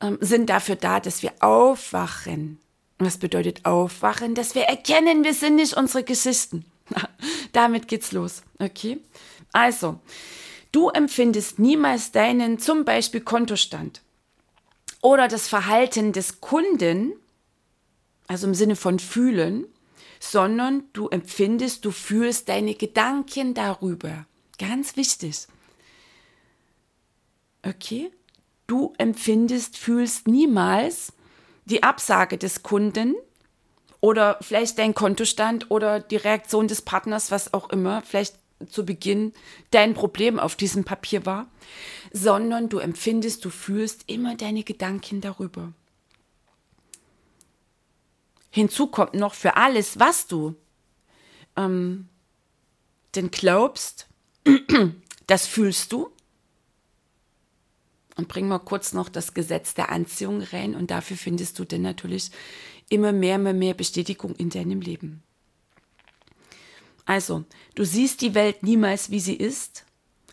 ähm, 0.00 0.18
sind 0.20 0.50
dafür 0.50 0.76
da, 0.76 1.00
dass 1.00 1.22
wir 1.22 1.32
aufwachen. 1.40 2.58
Was 2.98 3.18
bedeutet 3.18 3.64
aufwachen? 3.64 4.34
Dass 4.34 4.54
wir 4.54 4.62
erkennen, 4.62 5.24
wir 5.24 5.34
sind 5.34 5.56
nicht 5.56 5.76
unsere 5.76 6.02
Geschichten. 6.02 6.64
Damit 7.52 7.88
geht's 7.88 8.12
los. 8.12 8.42
Okay? 8.58 8.98
Also, 9.56 10.00
du 10.70 10.90
empfindest 10.90 11.58
niemals 11.58 12.12
deinen 12.12 12.58
zum 12.58 12.84
Beispiel 12.84 13.22
Kontostand 13.22 14.02
oder 15.00 15.28
das 15.28 15.48
Verhalten 15.48 16.12
des 16.12 16.42
Kunden, 16.42 17.14
also 18.28 18.48
im 18.48 18.54
Sinne 18.54 18.76
von 18.76 18.98
fühlen, 18.98 19.64
sondern 20.20 20.84
du 20.92 21.08
empfindest, 21.08 21.86
du 21.86 21.90
fühlst 21.90 22.50
deine 22.50 22.74
Gedanken 22.74 23.54
darüber. 23.54 24.26
Ganz 24.58 24.94
wichtig. 24.98 25.46
Okay? 27.62 28.10
Du 28.66 28.92
empfindest, 28.98 29.78
fühlst 29.78 30.28
niemals 30.28 31.14
die 31.64 31.82
Absage 31.82 32.36
des 32.36 32.62
Kunden 32.62 33.14
oder 34.00 34.36
vielleicht 34.42 34.78
dein 34.78 34.92
Kontostand 34.92 35.70
oder 35.70 35.98
die 35.98 36.16
Reaktion 36.16 36.68
des 36.68 36.82
Partners, 36.82 37.30
was 37.30 37.54
auch 37.54 37.70
immer. 37.70 38.02
Vielleicht 38.02 38.34
zu 38.68 38.84
Beginn 38.84 39.32
dein 39.70 39.94
Problem 39.94 40.38
auf 40.38 40.56
diesem 40.56 40.84
Papier 40.84 41.26
war, 41.26 41.50
sondern 42.12 42.68
du 42.68 42.78
empfindest, 42.78 43.44
du 43.44 43.50
fühlst 43.50 44.04
immer 44.06 44.36
deine 44.36 44.62
Gedanken 44.62 45.20
darüber. 45.20 45.72
Hinzu 48.50 48.86
kommt 48.86 49.14
noch 49.14 49.34
für 49.34 49.56
alles, 49.56 49.98
was 49.98 50.26
du 50.26 50.54
ähm, 51.56 52.08
denn 53.14 53.30
glaubst, 53.30 54.08
das 55.26 55.46
fühlst 55.46 55.92
du. 55.92 56.10
Und 58.16 58.28
bring 58.28 58.48
mal 58.48 58.60
kurz 58.60 58.94
noch 58.94 59.10
das 59.10 59.34
Gesetz 59.34 59.74
der 59.74 59.90
Anziehung 59.90 60.40
rein 60.40 60.74
und 60.74 60.90
dafür 60.90 61.18
findest 61.18 61.58
du 61.58 61.66
dann 61.66 61.82
natürlich 61.82 62.30
immer 62.88 63.12
mehr, 63.12 63.34
immer 63.36 63.52
mehr 63.52 63.74
Bestätigung 63.74 64.34
in 64.36 64.48
deinem 64.48 64.80
Leben. 64.80 65.22
Also, 67.06 67.44
du 67.76 67.84
siehst 67.84 68.20
die 68.20 68.34
Welt 68.34 68.62
niemals, 68.62 69.10
wie 69.10 69.20
sie 69.20 69.36
ist, 69.36 69.84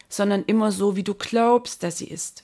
sondern 0.09 0.43
immer 0.45 0.71
so, 0.71 0.95
wie 0.95 1.03
du 1.03 1.13
glaubst, 1.13 1.83
dass 1.83 1.99
sie 1.99 2.07
ist. 2.07 2.43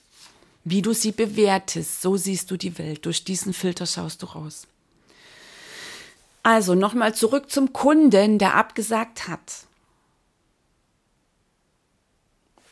Wie 0.64 0.82
du 0.82 0.92
sie 0.92 1.12
bewertest, 1.12 2.00
so 2.00 2.16
siehst 2.16 2.50
du 2.50 2.56
die 2.56 2.78
Welt. 2.78 3.04
Durch 3.06 3.24
diesen 3.24 3.52
Filter 3.52 3.86
schaust 3.86 4.22
du 4.22 4.26
raus. 4.26 4.66
Also 6.42 6.74
nochmal 6.74 7.14
zurück 7.14 7.50
zum 7.50 7.72
Kunden, 7.72 8.38
der 8.38 8.54
abgesagt 8.54 9.28
hat. 9.28 9.66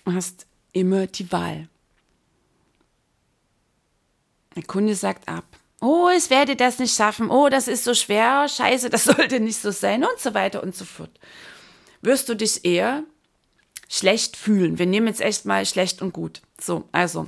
Du 0.04 0.12
hast 0.12 0.46
immer 0.72 1.06
die 1.06 1.30
Wahl. 1.32 1.68
Der 4.56 4.62
Kunde 4.62 4.94
sagt 4.94 5.28
ab. 5.28 5.57
Oh, 5.80 6.08
ich 6.16 6.28
werde 6.30 6.56
das 6.56 6.78
nicht 6.78 6.96
schaffen. 6.96 7.30
Oh, 7.30 7.48
das 7.48 7.68
ist 7.68 7.84
so 7.84 7.94
schwer. 7.94 8.48
Scheiße, 8.48 8.90
das 8.90 9.04
sollte 9.04 9.40
nicht 9.40 9.60
so 9.60 9.70
sein 9.70 10.02
und 10.04 10.18
so 10.18 10.34
weiter 10.34 10.62
und 10.62 10.74
so 10.74 10.84
fort. 10.84 11.10
Wirst 12.00 12.28
du 12.28 12.34
dich 12.34 12.64
eher 12.64 13.04
schlecht 13.88 14.36
fühlen. 14.36 14.78
Wir 14.78 14.86
nehmen 14.86 15.06
jetzt 15.06 15.20
echt 15.20 15.44
mal 15.44 15.64
schlecht 15.66 16.02
und 16.02 16.12
gut. 16.12 16.42
So, 16.60 16.88
also, 16.92 17.26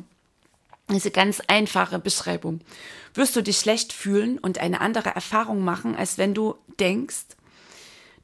diese 0.90 1.10
ganz 1.10 1.40
einfache 1.46 1.98
Beschreibung. 1.98 2.60
Wirst 3.14 3.34
du 3.34 3.42
dich 3.42 3.58
schlecht 3.58 3.92
fühlen 3.92 4.38
und 4.38 4.58
eine 4.58 4.80
andere 4.80 5.10
Erfahrung 5.10 5.64
machen, 5.64 5.96
als 5.96 6.18
wenn 6.18 6.34
du 6.34 6.56
denkst, 6.78 7.24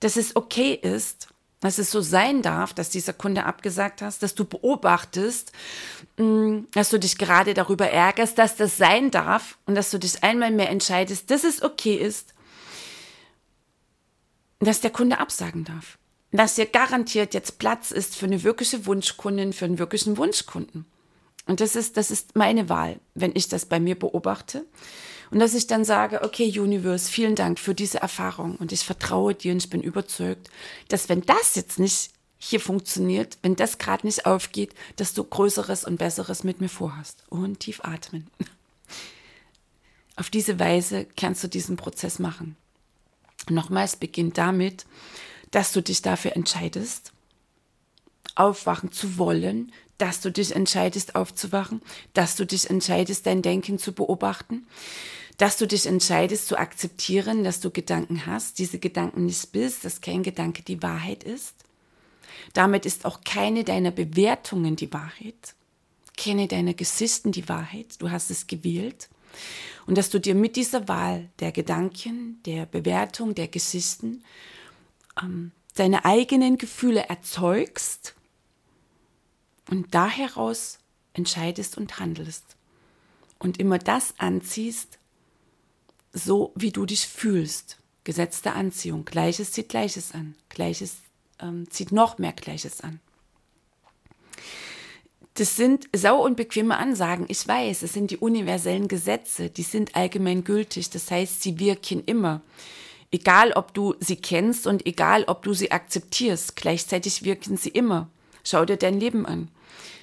dass 0.00 0.16
es 0.16 0.36
okay 0.36 0.74
ist, 0.74 1.28
dass 1.60 1.78
es 1.78 1.90
so 1.90 2.00
sein 2.00 2.42
darf, 2.42 2.74
dass 2.74 2.90
dieser 2.90 3.12
Kunde 3.12 3.44
abgesagt 3.44 4.02
hast, 4.02 4.22
dass 4.22 4.34
du 4.34 4.44
beobachtest, 4.44 5.52
mm, 6.18 6.64
dass 6.72 6.90
du 6.90 6.98
dich 6.98 7.16
gerade 7.18 7.54
darüber 7.54 7.88
ärgerst, 7.88 8.38
dass 8.38 8.56
das 8.56 8.76
sein 8.76 9.10
darf 9.10 9.58
und 9.66 9.74
dass 9.74 9.90
du 9.90 9.98
dich 9.98 10.22
einmal 10.22 10.50
mehr 10.50 10.68
entscheidest, 10.68 11.30
dass 11.30 11.44
es 11.44 11.62
okay 11.62 11.94
ist, 11.94 12.34
dass 14.60 14.80
der 14.80 14.90
Kunde 14.90 15.18
absagen 15.18 15.64
darf. 15.64 15.98
Dass 16.32 16.56
hier 16.56 16.66
garantiert 16.66 17.34
jetzt 17.34 17.58
Platz 17.58 17.90
ist 17.90 18.16
für 18.16 18.26
eine 18.26 18.42
wirkliche 18.42 18.84
Wunschkundin, 18.84 19.52
für 19.52 19.64
einen 19.64 19.78
wirklichen 19.78 20.18
Wunschkunden. 20.18 20.84
Und 21.46 21.60
das 21.60 21.76
ist, 21.76 21.96
das 21.96 22.10
ist 22.10 22.36
meine 22.36 22.68
Wahl, 22.68 22.98
wenn 23.14 23.32
ich 23.34 23.48
das 23.48 23.66
bei 23.66 23.80
mir 23.80 23.98
beobachte. 23.98 24.66
Und 25.30 25.40
dass 25.40 25.54
ich 25.54 25.66
dann 25.66 25.84
sage, 25.84 26.22
okay, 26.22 26.46
Universe, 26.58 27.10
vielen 27.10 27.34
Dank 27.34 27.58
für 27.58 27.74
diese 27.74 27.98
Erfahrung 27.98 28.56
und 28.56 28.72
ich 28.72 28.84
vertraue 28.84 29.34
dir 29.34 29.52
und 29.52 29.58
ich 29.58 29.70
bin 29.70 29.82
überzeugt, 29.82 30.50
dass 30.88 31.08
wenn 31.08 31.22
das 31.22 31.54
jetzt 31.54 31.78
nicht 31.78 32.10
hier 32.38 32.60
funktioniert, 32.60 33.38
wenn 33.42 33.56
das 33.56 33.78
gerade 33.78 34.06
nicht 34.06 34.26
aufgeht, 34.26 34.74
dass 34.96 35.14
du 35.14 35.24
Größeres 35.24 35.84
und 35.84 35.96
Besseres 35.96 36.44
mit 36.44 36.60
mir 36.60 36.68
vorhast. 36.68 37.24
Und 37.28 37.60
tief 37.60 37.80
atmen. 37.82 38.28
Auf 40.16 40.30
diese 40.30 40.58
Weise 40.58 41.06
kannst 41.16 41.44
du 41.44 41.48
diesen 41.48 41.76
Prozess 41.76 42.18
machen. 42.18 42.56
Nochmals 43.48 43.96
beginnt 43.96 44.38
damit, 44.38 44.86
dass 45.50 45.72
du 45.72 45.82
dich 45.82 46.02
dafür 46.02 46.36
entscheidest, 46.36 47.12
aufwachen 48.34 48.92
zu 48.92 49.18
wollen, 49.18 49.72
dass 49.98 50.20
du 50.20 50.30
dich 50.30 50.54
entscheidest 50.54 51.14
aufzuwachen, 51.14 51.82
dass 52.12 52.36
du 52.36 52.44
dich 52.44 52.68
entscheidest, 52.68 53.26
dein 53.26 53.42
Denken 53.42 53.78
zu 53.78 53.92
beobachten, 53.92 54.66
dass 55.38 55.56
du 55.58 55.66
dich 55.66 55.86
entscheidest 55.86 56.48
zu 56.48 56.58
akzeptieren, 56.58 57.44
dass 57.44 57.60
du 57.60 57.70
Gedanken 57.70 58.26
hast, 58.26 58.58
diese 58.58 58.78
Gedanken 58.78 59.26
nicht 59.26 59.52
bist, 59.52 59.84
dass 59.84 60.00
kein 60.00 60.22
Gedanke 60.22 60.62
die 60.62 60.82
Wahrheit 60.82 61.24
ist. 61.24 61.54
Damit 62.52 62.86
ist 62.86 63.04
auch 63.04 63.20
keine 63.22 63.64
deiner 63.64 63.90
Bewertungen 63.90 64.76
die 64.76 64.92
Wahrheit, 64.92 65.54
keine 66.16 66.48
deiner 66.48 66.74
Geschichten 66.74 67.32
die 67.32 67.48
Wahrheit, 67.48 68.00
du 68.00 68.10
hast 68.10 68.30
es 68.30 68.46
gewählt. 68.46 69.08
Und 69.86 69.98
dass 69.98 70.10
du 70.10 70.18
dir 70.18 70.34
mit 70.34 70.56
dieser 70.56 70.88
Wahl 70.88 71.28
der 71.38 71.52
Gedanken, 71.52 72.40
der 72.44 72.66
Bewertung, 72.66 73.34
der 73.34 73.48
Geschichten 73.48 74.24
ähm, 75.22 75.52
deine 75.74 76.04
eigenen 76.04 76.58
Gefühle 76.58 77.08
erzeugst 77.08 78.15
und 79.70 79.94
da 79.94 80.08
heraus 80.08 80.78
entscheidest 81.12 81.76
und 81.76 81.98
handelst 81.98 82.56
und 83.38 83.58
immer 83.58 83.78
das 83.78 84.14
anziehst, 84.18 84.98
so 86.12 86.52
wie 86.54 86.70
du 86.70 86.86
dich 86.86 87.06
fühlst. 87.06 87.78
Gesetz 88.04 88.40
der 88.40 88.54
Anziehung. 88.54 89.04
Gleiches 89.04 89.52
zieht 89.52 89.68
Gleiches 89.68 90.12
an. 90.12 90.36
Gleiches 90.48 90.98
ähm, 91.40 91.68
zieht 91.70 91.90
noch 91.90 92.18
mehr 92.18 92.32
Gleiches 92.32 92.80
an. 92.80 93.00
Das 95.34 95.56
sind 95.56 95.88
sau 95.94 96.24
unbequeme 96.24 96.78
Ansagen. 96.78 97.26
Ich 97.28 97.46
weiß, 97.46 97.82
es 97.82 97.92
sind 97.92 98.10
die 98.10 98.16
universellen 98.16 98.88
Gesetze, 98.88 99.50
die 99.50 99.64
sind 99.64 99.94
allgemein 99.94 100.44
gültig. 100.44 100.88
Das 100.90 101.10
heißt, 101.10 101.42
sie 101.42 101.58
wirken 101.58 102.02
immer. 102.04 102.40
Egal, 103.10 103.52
ob 103.52 103.74
du 103.74 103.94
sie 104.00 104.16
kennst 104.16 104.66
und 104.66 104.86
egal, 104.86 105.24
ob 105.26 105.42
du 105.42 105.52
sie 105.52 105.72
akzeptierst, 105.72 106.56
gleichzeitig 106.56 107.22
wirken 107.22 107.56
sie 107.56 107.68
immer. 107.68 108.08
Schau 108.46 108.64
dir 108.64 108.76
dein 108.76 109.00
Leben 109.00 109.26
an. 109.26 109.48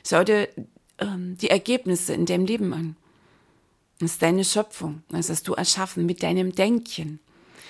Schau 0.06 0.26
dir 0.26 0.50
ähm, 1.00 1.38
die 1.38 1.50
Ergebnisse 1.50 2.14
in 2.14 2.26
deinem 2.26 2.46
Leben 2.46 2.74
an. 2.74 2.98
Das 4.00 4.12
ist 4.12 4.22
deine 4.22 4.44
Schöpfung. 4.44 5.02
Das 5.08 5.30
hast 5.30 5.48
du 5.48 5.54
erschaffen 5.54 6.06
mit 6.06 6.24
deinem 6.24 6.54
Denken. 6.54 7.22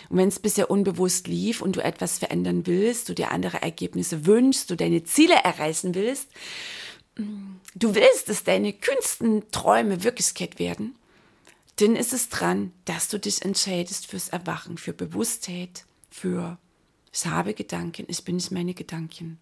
Und 0.09 0.17
wenn 0.17 0.29
es 0.29 0.39
bisher 0.39 0.71
unbewusst 0.71 1.27
lief 1.27 1.61
und 1.61 1.75
du 1.75 1.83
etwas 1.83 2.17
verändern 2.17 2.65
willst, 2.65 3.07
du 3.07 3.13
dir 3.13 3.31
andere 3.31 3.61
Ergebnisse 3.61 4.25
wünschst, 4.25 4.71
du 4.71 4.75
deine 4.75 5.03
Ziele 5.03 5.35
erreichen 5.35 5.93
willst, 5.93 6.29
du 7.75 7.93
willst, 7.93 8.29
dass 8.29 8.43
deine 8.43 8.73
kühnsten 8.73 9.51
Träume 9.51 10.03
Wirklichkeit 10.03 10.57
werden, 10.57 10.95
dann 11.75 11.95
ist 11.95 12.13
es 12.13 12.29
dran, 12.29 12.71
dass 12.85 13.09
du 13.09 13.19
dich 13.19 13.43
entscheidest 13.43 14.07
fürs 14.07 14.29
Erwachen, 14.29 14.79
für 14.79 14.93
Bewusstheit, 14.93 15.85
für 16.09 16.57
ich 17.13 17.27
habe 17.27 17.53
Gedanken, 17.53 18.05
ich 18.07 18.23
bin 18.23 18.37
nicht 18.37 18.51
meine 18.51 18.73
Gedanken. 18.73 19.39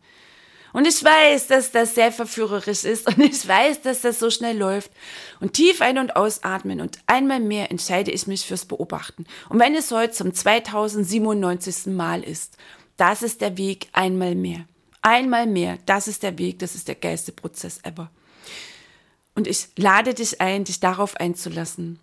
Und 0.74 0.88
ich 0.88 1.04
weiß, 1.04 1.48
dass 1.48 1.72
das 1.72 1.96
sehr 1.96 2.12
verführerisch 2.12 2.86
ist 2.86 3.08
und 3.08 3.20
ich 3.20 3.48
weiß, 3.48 3.82
dass 3.82 4.02
das 4.02 4.20
so 4.20 4.30
schnell 4.30 4.58
läuft. 4.58 4.92
Und 5.40 5.54
tief 5.54 5.82
ein- 5.82 5.98
und 5.98 6.16
ausatmen 6.16 6.82
und 6.82 7.00
einmal 7.08 7.40
mehr 7.40 7.72
entscheide 7.72 8.12
ich 8.12 8.28
mich 8.28 8.46
fürs 8.46 8.66
Beobachten. 8.66 9.26
Und 9.50 9.60
wenn 9.60 9.76
es 9.76 9.92
heute 9.92 10.14
zum 10.14 10.34
2097. 10.34 11.88
Mal 11.88 12.24
ist, 12.24 12.58
das 12.98 13.24
ist 13.24 13.42
der 13.42 13.58
Weg 13.58 13.88
einmal 13.94 14.36
mehr. 14.36 14.66
Einmal 15.02 15.48
mehr, 15.48 15.80
das 15.86 16.08
ist 16.08 16.24
der 16.24 16.38
Weg, 16.38 16.60
das 16.60 16.76
ist 16.76 16.88
der 16.88 16.96
geilste 16.96 17.32
Prozess 17.32 17.80
ever. 17.84 18.12
Und 19.34 19.48
ich 19.48 19.70
lade 19.76 20.14
dich 20.14 20.40
ein, 20.42 20.64
dich 20.64 20.80
darauf 20.80 21.16
einzulassen. 21.16 22.00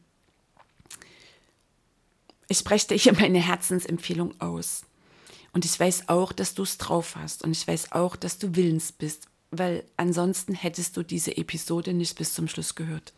Ich 2.48 2.58
spreche 2.58 2.88
dir 2.88 2.96
hier 2.96 3.12
meine 3.12 3.38
Herzensempfehlung 3.38 4.40
aus. 4.40 4.82
Und 5.52 5.64
ich 5.64 5.78
weiß 5.78 6.08
auch, 6.08 6.32
dass 6.32 6.54
du 6.54 6.62
es 6.62 6.78
drauf 6.78 7.16
hast. 7.16 7.42
Und 7.42 7.52
ich 7.52 7.66
weiß 7.66 7.92
auch, 7.92 8.16
dass 8.16 8.38
du 8.38 8.54
willens 8.54 8.92
bist, 8.92 9.28
weil 9.50 9.84
ansonsten 9.96 10.54
hättest 10.54 10.96
du 10.96 11.02
diese 11.02 11.36
Episode 11.36 11.94
nicht 11.94 12.18
bis 12.18 12.34
zum 12.34 12.48
Schluss 12.48 12.74
gehört. 12.74 13.12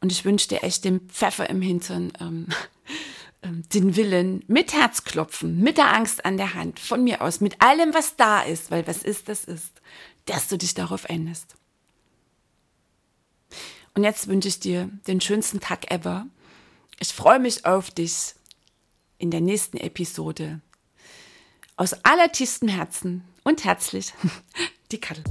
Und 0.00 0.10
ich 0.10 0.24
wünsche 0.24 0.48
dir 0.48 0.62
echt 0.62 0.84
den 0.84 1.00
Pfeffer 1.08 1.48
im 1.48 1.62
Hintern, 1.62 2.12
ähm, 2.20 2.48
ähm, 3.42 3.62
den 3.72 3.94
Willen, 3.94 4.42
mit 4.48 4.72
Herzklopfen, 4.72 5.60
mit 5.60 5.78
der 5.78 5.94
Angst 5.94 6.24
an 6.24 6.36
der 6.36 6.54
Hand, 6.54 6.80
von 6.80 7.04
mir 7.04 7.22
aus, 7.22 7.40
mit 7.40 7.60
allem, 7.60 7.94
was 7.94 8.16
da 8.16 8.42
ist, 8.42 8.70
weil 8.70 8.86
was 8.86 9.02
ist, 9.02 9.28
das 9.28 9.44
ist, 9.44 9.80
dass 10.24 10.48
du 10.48 10.56
dich 10.56 10.74
darauf 10.74 11.08
einlässt. 11.08 11.54
Und 13.94 14.04
jetzt 14.04 14.26
wünsche 14.26 14.48
ich 14.48 14.58
dir 14.58 14.88
den 15.06 15.20
schönsten 15.20 15.60
Tag 15.60 15.90
ever. 15.90 16.26
Ich 16.98 17.12
freue 17.12 17.38
mich 17.38 17.66
auf 17.66 17.90
dich 17.90 18.34
in 19.18 19.30
der 19.30 19.40
nächsten 19.40 19.76
Episode 19.76 20.60
aus 21.76 21.94
allertiefstem 22.04 22.68
Herzen 22.68 23.24
und 23.44 23.64
herzlich, 23.64 24.12
die 24.92 25.00
Kattel. 25.00 25.24